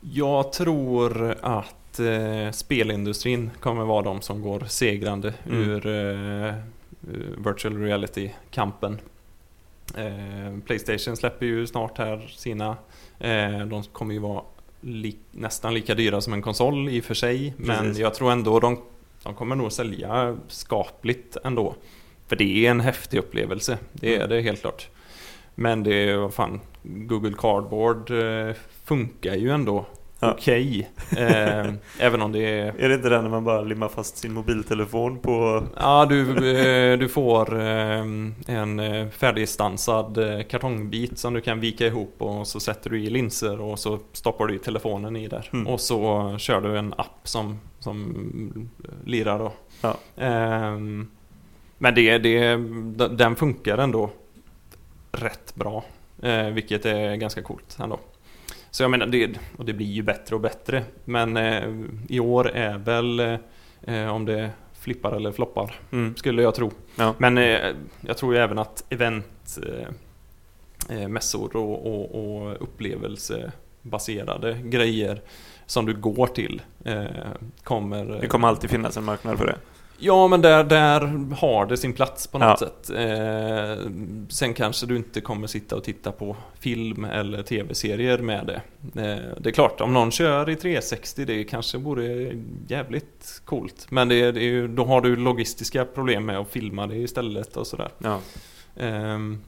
Jag 0.00 0.52
tror 0.52 1.36
att 1.40 1.98
eh, 2.00 2.50
spelindustrin 2.52 3.50
kommer 3.60 3.84
vara 3.84 4.02
de 4.02 4.20
som 4.20 4.42
går 4.42 4.60
segrande 4.60 5.34
Mm. 5.46 5.70
ur 5.70 5.86
eh, 5.86 6.54
ur 7.12 7.36
virtual 7.44 7.76
reality-kampen. 7.82 8.98
Eh, 9.96 10.58
Playstation 10.66 11.16
släpper 11.16 11.46
ju 11.46 11.66
snart 11.66 11.98
här 11.98 12.26
sina. 12.36 12.76
Eh, 13.18 13.58
de 13.66 13.82
kommer 13.92 14.14
ju 14.14 14.20
vara 14.20 14.42
li- 14.80 15.16
nästan 15.30 15.74
lika 15.74 15.94
dyra 15.94 16.20
som 16.20 16.32
en 16.32 16.42
konsol 16.42 16.88
i 16.88 17.00
och 17.00 17.04
för 17.04 17.14
sig. 17.14 17.54
Men 17.56 17.78
Precis. 17.78 17.98
jag 17.98 18.14
tror 18.14 18.32
ändå 18.32 18.60
de, 18.60 18.82
de 19.22 19.34
kommer 19.34 19.56
nog 19.56 19.72
sälja 19.72 20.36
skapligt 20.48 21.36
ändå. 21.44 21.74
För 22.26 22.36
det 22.36 22.66
är 22.66 22.70
en 22.70 22.80
häftig 22.80 23.18
upplevelse. 23.18 23.78
Det 23.92 24.12
är 24.14 24.16
Mm. 24.16 24.28
det 24.28 24.40
helt 24.40 24.60
klart. 24.60 24.88
Men 25.54 25.82
det 25.82 25.94
är, 25.94 26.16
vad 26.16 26.34
fan, 26.34 26.60
Google 26.88 27.34
Cardboard 27.38 28.10
eh, 28.10 28.54
funkar 28.84 29.34
ju 29.34 29.50
ändå 29.50 29.86
Ja. 30.20 30.32
okej. 30.32 30.90
Eh, 31.16 31.72
även 31.98 32.22
om 32.22 32.32
det 32.32 32.38
är 32.38 32.74
Är 32.78 32.88
det 32.88 32.94
inte 32.94 33.08
det 33.08 33.22
när 33.22 33.28
man 33.28 33.44
bara 33.44 33.60
limmar 33.60 33.88
fast 33.88 34.16
sin 34.16 34.32
mobiltelefon 34.32 35.18
på... 35.18 35.64
Ja, 35.76 36.06
du, 36.08 36.50
eh, 36.58 36.98
du 36.98 37.08
får 37.08 37.60
eh, 37.60 38.00
en 38.46 39.10
färdigstansad 39.10 40.18
kartongbit 40.48 41.18
som 41.18 41.34
du 41.34 41.40
kan 41.40 41.60
vika 41.60 41.86
ihop 41.86 42.14
och 42.18 42.46
så 42.46 42.60
sätter 42.60 42.90
du 42.90 43.02
i 43.02 43.10
linser 43.10 43.60
och 43.60 43.78
så 43.78 43.98
stoppar 44.12 44.46
du 44.46 44.54
i 44.54 44.58
telefonen 44.58 45.16
i 45.16 45.28
där. 45.28 45.50
Mm. 45.52 45.66
Och 45.66 45.80
så 45.80 46.34
kör 46.38 46.60
du 46.60 46.78
en 46.78 46.94
app 46.96 47.20
som, 47.24 47.60
som 47.78 48.68
lirar 49.04 49.38
då. 49.38 49.52
Ja. 49.80 49.96
Ehm, 50.16 51.08
men 51.78 51.94
det, 51.94 52.18
det, 52.18 52.56
den 53.08 53.36
funkar 53.36 53.78
ändå 53.78 54.10
rätt 55.12 55.54
bra. 55.54 55.84
Eh, 56.22 56.46
vilket 56.46 56.86
är 56.86 57.14
ganska 57.16 57.42
coolt 57.42 57.76
ändå. 57.80 58.00
Så 58.70 58.82
jag 58.82 58.90
menar, 58.90 59.06
det, 59.06 59.30
och 59.56 59.64
det 59.64 59.72
blir 59.72 59.86
ju 59.86 60.02
bättre 60.02 60.34
och 60.34 60.40
bättre. 60.40 60.84
Men 61.04 61.36
eh, 61.36 61.62
i 62.08 62.20
år 62.20 62.50
är 62.50 62.78
väl 62.78 63.20
eh, 63.82 64.08
om 64.14 64.24
det 64.24 64.50
flippar 64.80 65.12
eller 65.12 65.32
floppar, 65.32 65.74
Mm. 65.92 66.16
skulle 66.16 66.42
jag 66.42 66.54
tro. 66.54 66.70
Ja. 66.96 67.14
Men 67.18 67.38
eh, 67.38 67.58
jag 68.00 68.16
tror 68.16 68.34
ju 68.34 68.40
även 68.40 68.58
att 68.58 68.84
event, 68.92 69.58
eh, 69.66 70.98
eh, 71.02 71.08
mässor 71.08 71.56
och, 71.56 71.86
och, 71.86 72.14
och 72.44 72.62
upplevelsebaserade 72.62 74.58
grejer 74.64 75.20
som 75.66 75.86
du 75.86 75.94
går 75.94 76.26
till 76.26 76.62
eh, 76.84 77.04
kommer... 77.64 78.04
Det 78.20 78.26
kommer 78.26 78.48
alltid 78.48 78.70
finnas 78.70 78.96
en 78.96 79.04
marknad 79.04 79.38
för 79.38 79.46
det. 79.46 79.56
Ja, 80.00 80.28
men 80.28 80.42
där, 80.42 80.64
där 80.64 81.00
har 81.36 81.66
det 81.66 81.76
sin 81.76 81.92
plats 81.92 82.26
på 82.26 82.38
något 82.38 82.60
Ja. 82.60 82.66
sätt. 82.66 82.90
Eh, 82.90 83.90
sen 84.28 84.54
kanske 84.54 84.86
du 84.86 84.96
inte 84.96 85.20
kommer 85.20 85.46
sitta 85.46 85.76
och 85.76 85.84
titta 85.84 86.12
på 86.12 86.36
film 86.60 87.04
eller 87.04 87.42
tv-serier 87.42 88.18
med 88.18 88.46
det. 88.46 88.62
Eh, 89.02 89.18
det 89.40 89.48
är 89.48 89.52
klart, 89.52 89.80
om 89.80 89.92
någon 89.92 90.10
kör 90.10 90.50
i 90.50 90.56
360, 90.56 91.24
det 91.24 91.44
kanske 91.44 91.78
vore 91.78 92.32
jävligt 92.68 93.42
coolt. 93.44 93.86
Men 93.90 94.08
det, 94.08 94.32
det 94.32 94.40
är 94.42 94.68
då 94.68 94.84
har 94.84 95.00
du 95.00 95.16
logistiska 95.16 95.84
problem 95.84 96.26
med 96.26 96.38
att 96.38 96.48
filma 96.48 96.86
det 96.86 96.96
istället 96.96 97.56
och 97.56 97.66
sådär. 97.66 97.88
Ja. 97.98 98.20
Ehm, 98.76 99.40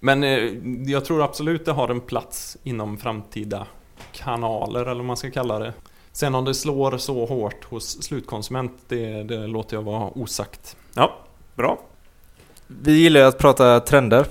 Men 0.00 0.24
eh, 0.24 0.50
jag 0.92 1.04
tror 1.04 1.22
absolut 1.24 1.64
det 1.64 1.72
har 1.72 1.88
en 1.88 2.00
plats 2.00 2.56
inom 2.62 2.98
framtida 2.98 3.66
kanaler 4.12 4.80
eller 4.80 4.94
vad 4.94 5.04
man 5.04 5.16
ska 5.16 5.30
kalla 5.30 5.58
det. 5.58 5.72
Sen 6.12 6.34
om 6.34 6.44
det 6.44 6.54
slår 6.54 6.98
så 6.98 7.26
hårt 7.26 7.64
hos 7.64 8.02
slutkonsument, 8.02 8.72
det, 8.88 9.22
det 9.22 9.46
låter 9.46 9.76
jag 9.76 9.82
vara 9.82 10.10
osagt. 10.18 10.76
ja, 10.94 11.18
bra. 11.54 11.80
Vi 12.66 12.92
gillar 12.92 13.20
ju 13.20 13.26
att 13.26 13.38
prata 13.38 13.80
trender. 13.80 14.26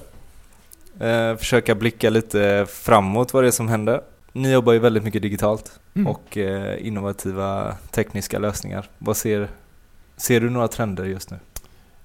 Eh, 1.00 1.36
försöka 1.36 1.76
blicka 1.76 2.10
lite 2.10 2.66
framåt 2.70 3.34
vad 3.34 3.44
det 3.44 3.48
är 3.48 3.52
som 3.52 3.68
händer. 3.68 4.02
Ni 4.32 4.52
jobbar 4.52 4.74
ju 4.74 4.80
väldigt 4.80 5.04
mycket 5.04 5.22
digitalt 5.22 5.80
Mm. 5.96 6.08
och 6.08 6.38
eh, 6.38 6.88
innovativa 6.88 7.76
tekniska 7.92 8.40
lösningar. 8.40 8.90
Vad 8.98 9.18
ser, 9.18 9.50
ser 10.18 10.40
du 10.42 10.50
några 10.50 10.68
trender 10.68 11.06
just 11.06 11.32
nu? 11.32 11.40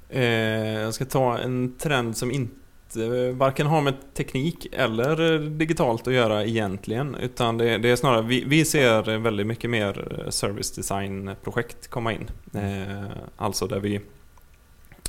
Eh, 0.09 0.81
jag 0.83 0.95
ska 0.95 1.05
ta 1.05 1.39
en 1.39 1.75
trend 1.79 2.17
som 2.17 2.31
inte 2.31 2.55
Eh, 2.97 3.35
varken 3.37 3.67
har 3.67 3.81
med 3.81 3.95
teknik 4.15 4.67
eller 4.73 5.35
eh, 5.35 5.41
digitalt 5.41 6.09
att 6.09 6.15
göra 6.15 6.45
egentligen. 6.45 7.15
Utan 7.15 7.59
det, 7.59 7.79
det 7.79 7.91
är 7.91 7.97
snarare, 7.97 8.23
vi, 8.23 8.45
vi 8.45 8.65
ser 8.65 9.19
väldigt 9.19 9.47
mycket 9.47 9.71
mer 9.71 10.21
eh, 10.21 10.31
service 10.31 10.73
design-projekt 10.73 11.89
komma 11.89 12.13
in. 12.13 12.31
Eh, 12.55 13.11
alltså 13.37 13.67
där 13.67 13.81
vi 13.81 13.95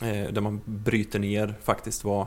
eh, 0.01 0.31
där 0.31 0.41
man 0.41 0.61
bryter 0.65 1.19
ner 1.19 1.53
faktiskt 1.63 2.03
vad 2.03 2.25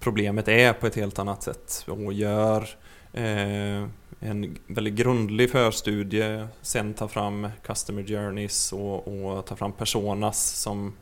problemet 0.00 0.48
är 0.48 0.72
på 0.72 0.86
ett 0.86 0.96
helt 0.96 1.18
annat 1.18 1.42
sätt 1.42 1.86
och 1.88 2.12
gör 2.12 2.68
eh, 3.12 3.84
en 4.20 4.58
väldigt 4.66 4.94
grundlig 4.94 5.50
förstudie, 5.50 6.46
sen 6.62 6.94
tar 6.94 7.08
fram 7.08 7.48
customer 7.62 8.02
journeys 8.02 8.72
och, 8.72 9.08
och 9.08 9.46
tar 9.46 9.56
fram 9.56 9.72
personas 9.72 10.50
som 10.50 10.92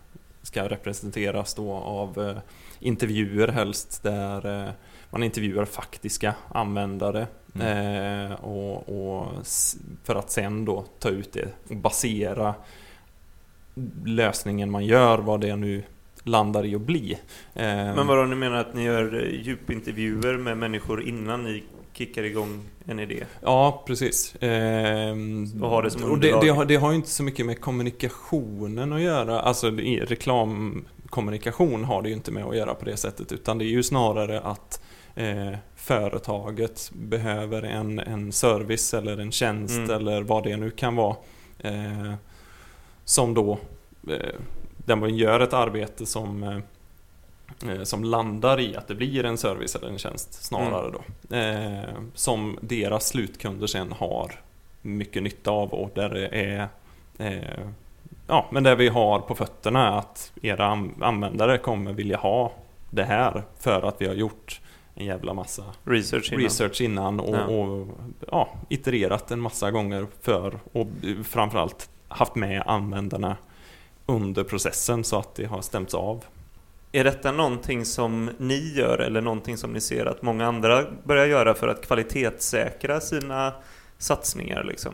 ska 0.42 0.68
representeras 0.68 1.54
då 1.54 1.72
av 1.72 2.28
eh, 2.28 2.36
intervjuer 2.80 3.48
helst 3.48 4.02
där 4.02 4.66
eh, 4.66 4.72
man 5.10 5.22
intervjuar 5.22 5.64
faktiska 5.64 6.34
användare 6.54 7.26
Mm. 7.54 8.30
eh, 8.30 8.32
och, 8.44 8.88
och 8.88 9.26
för 10.04 10.14
att 10.14 10.30
sen 10.30 10.64
då 10.64 10.84
ta 10.98 11.08
ut 11.08 11.32
det 11.32 11.48
och 11.70 11.76
basera 11.76 12.54
lösningen 14.04 14.70
man 14.70 14.86
gör, 14.86 15.18
vad 15.18 15.40
det 15.40 15.56
nu 15.56 15.82
landar 16.24 16.64
i 16.66 16.74
att 16.74 16.80
bli. 16.80 17.12
Eh, 17.54 17.64
Men 17.66 18.06
vadå, 18.06 18.24
ni 18.24 18.34
menar 18.36 18.56
att 18.56 18.74
ni 18.74 18.82
gör 18.82 19.30
djupintervjuer 19.42 20.36
med 20.38 20.58
människor 20.58 21.02
innan 21.02 21.42
ni 21.44 21.62
kickar 21.92 22.22
igång 22.22 22.60
en 22.86 23.00
idé? 23.00 23.24
Ja, 23.42 23.82
precis. 23.86 24.34
Ehm, 24.40 25.62
Och 25.62 25.70
ha 25.70 25.82
det 25.82 25.90
som 25.90 26.10
och 26.10 26.18
det, 26.18 26.40
det, 26.40 26.48
har, 26.48 26.64
det 26.64 26.76
har 26.76 26.90
ju 26.90 26.96
inte 26.96 27.08
så 27.10 27.22
mycket 27.22 27.46
med 27.46 27.60
kommunikationen 27.60 28.92
att 28.92 29.00
göra. 29.00 29.40
Alltså 29.40 29.68
i 29.68 30.04
reklamkommunikation 31.08 31.84
har 31.84 32.02
det 32.02 32.08
ju 32.08 32.14
inte 32.14 32.30
med 32.30 32.44
att 32.44 32.56
göra 32.56 32.74
på 32.74 32.84
det 32.84 32.96
sättet. 32.96 33.32
Utan 33.32 33.58
det 33.58 33.64
är 33.64 33.66
ju 33.66 33.82
snarare 33.82 34.40
att 34.40 34.80
eh, 35.14 35.54
företaget 35.76 36.90
behöver 36.94 37.62
en, 37.62 37.98
en 37.98 38.32
service 38.32 38.94
eller 38.94 39.18
en 39.18 39.32
tjänst 39.32 39.78
Mm. 39.78 39.90
eller 39.90 40.22
vad 40.22 40.44
det 40.44 40.56
nu 40.56 40.70
kan 40.70 40.96
vara. 40.96 41.16
Eh, 41.58 42.14
som 43.04 43.34
då, 43.34 43.58
eh, 44.08 44.34
där 44.86 44.96
man 44.96 45.16
gör 45.16 45.40
ett 45.40 45.52
arbete 45.52 46.06
som 46.06 46.42
eh, 46.42 47.70
eh, 47.70 47.82
som 47.82 48.04
landar 48.04 48.60
i 48.60 48.76
att 48.76 48.88
det 48.88 48.94
blir 48.94 49.24
en 49.24 49.38
service 49.38 49.76
eller 49.76 49.88
en 49.88 49.98
tjänst 49.98 50.44
snarare 50.44 50.90
då. 50.90 51.36
Eh, 51.36 51.94
som 52.14 52.58
deras 52.62 53.08
slutkunder 53.08 53.66
sen 53.66 53.92
har 53.92 54.40
mycket 54.82 55.22
nytta 55.22 55.50
av 55.50 55.72
och 55.72 55.90
där 55.94 56.08
det 56.08 56.28
är 56.28 56.68
eh, 57.18 57.68
Ja, 58.30 58.46
men 58.50 58.62
där 58.62 58.76
vi 58.76 58.88
har 58.88 59.18
på 59.20 59.34
fötterna 59.34 59.98
att 59.98 60.32
era 60.42 60.66
an- 60.66 60.94
användare 61.00 61.58
kommer 61.58 61.92
vilja 61.92 62.16
ha 62.16 62.52
det 62.90 63.04
här 63.04 63.42
för 63.58 63.82
att 63.82 63.96
vi 64.00 64.06
har 64.06 64.14
gjort 64.14 64.60
en 64.94 65.06
jävla 65.06 65.34
massa 65.34 65.62
Research 65.84 66.32
innan? 66.32 66.44
research 66.44 66.80
innan 66.80 67.20
och, 67.20 67.34
Ja. 67.36 67.44
och 67.44 67.88
ja, 68.30 68.48
itererat 68.68 69.30
en 69.30 69.40
massa 69.40 69.70
gånger 69.70 70.06
för 70.22 70.58
och 70.72 70.86
framförallt 71.24 71.90
haft 72.08 72.34
med 72.34 72.62
användarna 72.66 73.36
under 74.06 74.44
processen 74.44 75.04
så 75.04 75.18
att 75.18 75.34
det 75.34 75.44
har 75.44 75.60
stämts 75.62 75.94
av. 75.94 76.24
Är 76.92 77.04
detta 77.04 77.32
någonting 77.32 77.84
som 77.84 78.30
ni 78.38 78.72
gör 78.76 78.98
eller 78.98 79.20
någonting 79.20 79.56
som 79.56 79.72
ni 79.72 79.80
ser 79.80 80.06
att 80.06 80.22
många 80.22 80.46
andra 80.46 80.84
börjar 81.04 81.26
göra 81.26 81.54
för 81.54 81.68
att 81.68 81.86
kvalitetssäkra 81.86 83.00
sina 83.00 83.52
satsningar 83.98 84.64
liksom? 84.64 84.92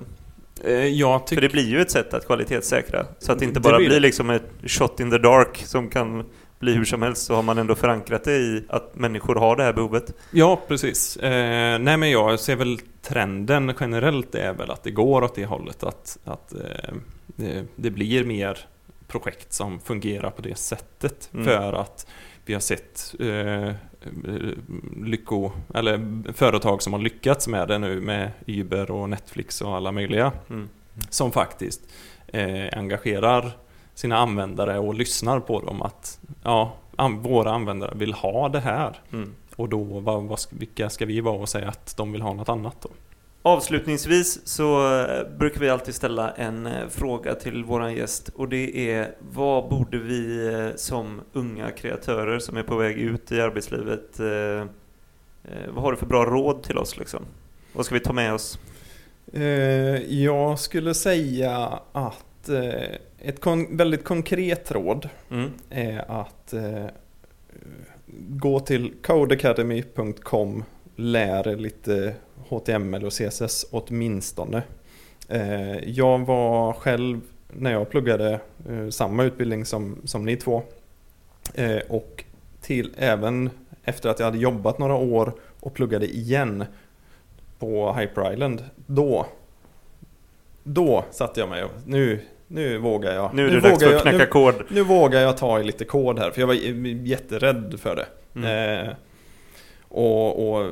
Eh, 0.64 0.72
Jag 0.86 1.20
För 1.20 1.26
tycker 1.28 1.42
det 1.42 1.48
blir 1.48 1.68
ju 1.68 1.80
ett 1.80 1.90
sätt 1.90 2.14
att 2.14 2.26
kvalitetssäkra. 2.26 3.06
Så 3.18 3.32
att 3.32 3.38
det 3.38 3.44
inte 3.44 3.60
Det 3.60 3.62
bara 3.62 3.76
blir 3.76 3.86
blir 3.86 3.96
det. 3.96 4.00
liksom 4.00 4.30
ett 4.30 4.50
shot 4.66 5.00
in 5.00 5.10
the 5.10 5.18
dark 5.18 5.62
som 5.66 5.90
kan 5.90 6.24
bli 6.58 6.74
hur 6.74 6.84
som 6.84 7.02
helst 7.02 7.22
så 7.26 7.34
har 7.34 7.42
man 7.42 7.58
ändå 7.58 7.74
förankrat 7.74 8.24
det 8.24 8.36
i 8.36 8.64
att 8.68 8.94
människor 8.96 9.34
har 9.34 9.56
det 9.56 9.62
här 9.62 9.72
behovet. 9.72 10.12
Ja, 10.30 10.60
precis. 10.68 11.16
Eh, 11.16 11.78
nej, 11.78 11.96
men 11.96 12.10
jag 12.10 12.40
ser 12.40 12.56
väl 12.56 12.78
trenden 13.02 13.72
generellt 13.80 14.34
är 14.34 14.52
väl 14.52 14.70
att 14.70 14.82
det 14.82 14.90
går 14.90 15.22
åt 15.22 15.34
det 15.34 15.46
hållet. 15.46 15.82
Att, 15.84 16.18
att 16.24 16.52
eh, 16.52 16.94
det, 17.26 17.64
det 17.76 17.90
blir 17.90 18.24
mer 18.24 18.58
projekt 19.08 19.52
som 19.52 19.80
fungerar 19.80 20.30
på 20.30 20.42
det 20.42 20.58
sättet. 20.58 21.30
Mm. 21.34 21.44
För 21.46 21.72
att 21.72 22.06
vi 22.46 22.52
har 22.54 22.60
sett 22.60 23.14
eh, 23.20 23.72
lycko, 24.96 25.50
eller 25.74 26.22
företag 26.32 26.82
som 26.82 26.92
har 26.92 27.00
lyckats 27.00 27.48
med 27.48 27.68
det 27.68 27.78
nu 27.78 28.00
med 28.00 28.30
Uber 28.46 28.90
och 28.90 29.10
Netflix 29.10 29.60
och 29.60 29.76
alla 29.76 29.92
möjliga. 29.92 30.32
Mm. 30.50 30.68
Som 31.10 31.32
faktiskt 31.32 31.80
eh, 32.26 32.78
engagerar 32.78 33.52
sina 33.94 34.16
användare 34.16 34.78
och 34.78 34.94
lyssnar 34.94 35.40
på 35.40 35.60
dem. 35.60 35.82
Att 35.82 36.20
ja, 36.42 36.72
an, 36.96 37.22
våra 37.22 37.52
användare 37.52 37.92
vill 37.94 38.12
ha 38.12 38.48
det 38.48 38.60
här. 38.60 39.00
Mm. 39.12 39.34
Och 39.56 39.68
då, 39.68 39.82
vad, 39.82 40.24
vad, 40.24 40.40
vilka 40.50 40.90
ska 40.90 41.06
vi 41.06 41.20
vara 41.20 41.38
och 41.38 41.48
säga 41.48 41.68
att 41.68 41.96
de 41.96 42.12
vill 42.12 42.22
ha 42.22 42.32
något 42.32 42.48
annat 42.48 42.76
då? 42.80 42.88
Avslutningsvis 43.46 44.46
så 44.46 44.98
eh, 45.04 45.36
brukar 45.38 45.60
vi 45.60 45.68
alltid 45.70 45.94
ställa 45.94 46.30
en 46.30 46.66
eh, 46.66 46.88
fråga 46.88 47.34
till 47.34 47.64
våran 47.64 47.94
gäst 47.94 48.28
och 48.28 48.48
det 48.48 48.90
är 48.90 49.14
vad 49.32 49.68
borde 49.68 49.98
vi 49.98 50.46
eh, 50.54 50.68
som 50.76 51.20
unga 51.32 51.70
kreatörer 51.70 52.38
som 52.38 52.56
är 52.56 52.62
på 52.62 52.76
väg 52.76 52.96
ut 52.98 53.32
i 53.32 53.40
arbetslivet 53.40 54.20
vad 55.74 55.82
har 55.84 55.90
du 55.90 55.96
för 55.96 56.06
bra 56.06 56.24
råd 56.24 56.62
till 56.62 56.78
oss 56.78 56.98
liksom? 56.98 57.24
Vad 57.72 57.86
ska 57.86 57.94
vi 57.94 58.00
ta 58.00 58.12
med 58.12 58.34
oss? 58.34 58.58
Jag 60.08 60.58
skulle 60.58 60.94
säga 60.94 61.78
att 61.92 62.48
ett 63.18 63.40
kon- 63.40 63.76
väldigt 63.76 64.04
konkret 64.04 64.72
råd 64.72 65.08
Mm. 65.30 65.50
är 65.70 66.20
att 66.20 66.54
gå 68.28 68.60
till 68.60 68.92
codeacademy.com 69.02 70.64
lär 70.96 71.48
er 71.48 71.56
lite 71.56 72.14
HTML 72.48 73.04
och 73.04 73.12
CSS 73.12 73.66
åtminstone. 73.70 74.62
Eh, 75.28 75.88
jag 75.88 76.18
var 76.18 76.72
själv 76.72 77.20
när 77.48 77.72
jag 77.72 77.90
pluggade 77.90 78.40
eh, 78.68 78.88
samma 78.90 79.24
utbildning 79.24 79.64
som, 79.64 79.96
som 80.04 80.24
ni 80.24 80.36
två 80.36 80.62
eh, 81.54 81.78
och 81.88 82.24
till 82.60 82.90
även 82.98 83.50
efter 83.84 84.08
att 84.08 84.18
jag 84.18 84.26
hade 84.26 84.38
jobbat 84.38 84.78
några 84.78 84.94
år 84.94 85.32
och 85.60 85.74
pluggade 85.74 86.06
igen 86.06 86.64
på 87.58 87.92
Hyper 87.92 88.32
Island 88.32 88.64
då 88.86 89.26
då 90.64 91.04
satte 91.10 91.40
jag 91.40 91.48
mig 91.48 91.64
och 91.64 91.70
nu, 91.86 92.20
nu 92.46 92.78
vågar 92.78 93.14
jag. 93.14 93.34
Nu 93.34 93.46
är 93.48 93.50
det 93.50 93.60
dags 93.60 93.82
för 93.82 93.90
jag, 93.90 93.96
att 93.96 94.02
knäcka 94.02 94.18
nu, 94.18 94.26
kod. 94.26 94.54
nu 94.68 94.82
vågar 94.82 95.20
jag 95.20 95.36
ta 95.36 95.60
i 95.60 95.64
lite 95.64 95.84
kod 95.84 96.18
här 96.18 96.30
för 96.30 96.40
jag 96.40 96.46
var 96.46 96.54
jätterädd 97.06 97.74
för 97.80 97.96
det. 97.96 98.06
Mm. 98.34 98.86
Eh, 98.86 98.94
och, 99.94 100.54
och 100.54 100.70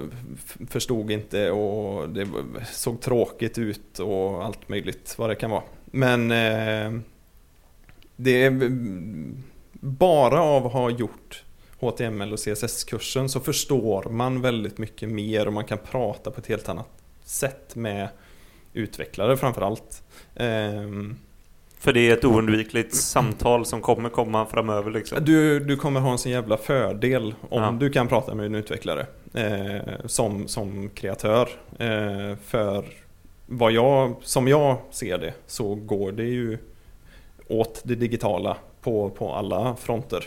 förstod 0.69 1.11
inte 1.11 1.51
och 1.51 2.09
det 2.09 2.29
såg 2.73 3.01
tråkigt 3.01 3.59
ut 3.59 3.99
och 3.99 4.45
allt 4.45 4.69
möjligt 4.69 5.15
vad 5.19 5.31
det 5.31 5.35
kan 5.35 5.51
vara. 5.51 5.63
Men 5.85 6.31
eh, 6.31 7.01
det 8.17 8.45
är 8.45 8.71
bara 9.81 10.43
av 10.43 10.67
att 10.67 10.73
ha 10.73 10.91
gjort 10.91 11.45
HTML 11.81 12.33
och 12.33 12.39
CSS-kursen 12.39 13.29
så 13.29 13.41
förstår 13.41 14.05
man 14.11 14.41
väldigt 14.41 14.79
mycket 14.79 15.09
mer 15.09 15.47
och 15.47 15.53
man 15.53 15.65
kan 15.65 15.79
prata 15.79 16.31
på 16.31 16.41
ett 16.41 16.47
helt 16.47 16.69
annat 16.69 16.89
sätt 17.25 17.77
med 17.77 18.09
utvecklare 18.73 19.37
framförallt. 19.37 20.03
Eh, 20.35 20.91
för 21.83 21.93
det 21.93 22.09
är 22.11 22.13
ett 22.13 22.25
oundvikligt 22.25 22.95
samtal 22.95 23.67
som 23.67 23.81
kommer 23.81 24.09
komma 24.09 24.47
framöver 24.47 24.91
liksom. 24.91 25.25
Du, 25.25 25.61
du 25.61 25.77
kommer 25.77 26.01
ha 26.01 26.13
en 26.13 26.19
sån 26.19 26.33
jävla 26.33 26.57
fördel 26.57 27.35
om 27.51 27.63
Ja. 27.63 27.77
du 27.81 27.91
kan 27.91 28.09
prata 28.09 28.35
med 28.35 28.47
en 28.47 28.55
utvecklare 28.55 29.07
eh, 29.35 30.07
som, 30.07 30.49
som 30.49 30.89
kreatör. 30.95 31.49
Eh, 31.79 32.37
för 32.45 32.85
vad 33.47 33.73
jag, 33.73 34.15
som 34.23 34.49
jag 34.49 34.77
ser 34.91 35.19
det 35.19 35.35
så 35.47 35.75
går 35.75 36.13
det 36.13 36.25
ju 36.25 36.59
åt 37.49 37.81
det 37.85 37.95
digitala 37.95 38.57
på, 38.83 39.11
på 39.11 39.35
alla 39.35 39.77
fronter. 39.77 40.25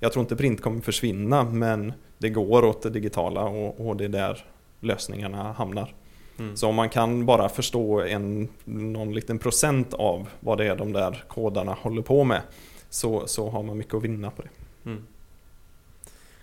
Jag 0.00 0.12
tror 0.12 0.20
inte 0.20 0.36
print 0.36 0.62
kommer 0.62 0.80
försvinna 0.80 1.44
men 1.44 1.92
det 2.18 2.28
går 2.28 2.64
åt 2.64 2.82
det 2.82 2.90
digitala 2.90 3.42
och, 3.44 3.88
och 3.88 3.96
det 3.96 4.04
är 4.04 4.08
där 4.08 4.44
lösningarna 4.80 5.52
hamnar. 5.52 5.94
Mm. 6.38 6.56
Så 6.56 6.68
om 6.68 6.74
man 6.74 6.88
kan 6.88 7.26
bara 7.26 7.48
förstå 7.48 8.00
en, 8.00 8.48
någon 8.64 9.14
liten 9.14 9.38
procent 9.38 9.94
av 9.94 10.28
vad 10.40 10.58
det 10.58 10.66
är 10.66 10.76
de 10.76 10.92
där 10.92 11.24
kodarna 11.28 11.72
håller 11.72 12.02
på 12.02 12.24
med 12.24 12.42
så, 12.90 13.26
så 13.26 13.50
har 13.50 13.62
man 13.62 13.78
mycket 13.78 13.94
att 13.94 14.02
vinna 14.02 14.30
på 14.30 14.42
det. 14.42 14.48
Mm. 14.90 15.02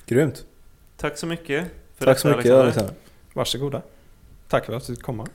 Grymt. 0.05 0.45
Tack 0.97 1.17
så 1.17 1.27
mycket. 1.27 1.67
För 1.97 2.05
Tack 2.05 2.19
så 2.19 2.27
mycket 2.27 2.45
Alexander. 2.45 2.63
Alexander. 2.63 2.95
Varsågoda. 3.33 3.81
Tack 4.47 4.65
för 4.65 4.73
att 4.73 4.87
du 4.87 4.95
fick 4.95 5.03
komma. 5.03 5.27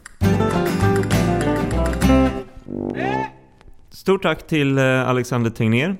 Stort 3.90 4.22
tack 4.22 4.46
till 4.46 4.78
eh, 4.78 5.08
Alexander 5.08 5.50
Tegnér. 5.50 5.96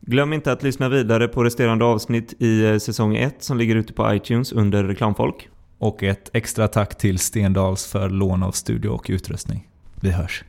Glöm 0.00 0.32
inte 0.32 0.52
att 0.52 0.62
lyssna 0.62 0.88
vidare 0.88 1.28
på 1.28 1.44
resterande 1.44 1.84
avsnitt 1.84 2.34
i 2.38 2.64
eh, 2.64 2.78
säsong 2.78 3.16
1 3.16 3.42
som 3.42 3.58
ligger 3.58 3.76
ute 3.76 3.92
på 3.92 4.14
iTunes 4.14 4.52
under 4.52 4.84
Reklamfolk. 4.84 5.48
Och 5.82 6.02
ett 6.02 6.30
extra 6.32 6.68
tack 6.68 6.98
till 6.98 7.18
Stendals 7.18 7.86
för 7.86 8.10
lån 8.10 8.42
av 8.42 8.52
studio 8.52 8.88
och 8.88 9.06
utrustning. 9.08 9.68
Vi 10.00 10.10
hörs. 10.10 10.44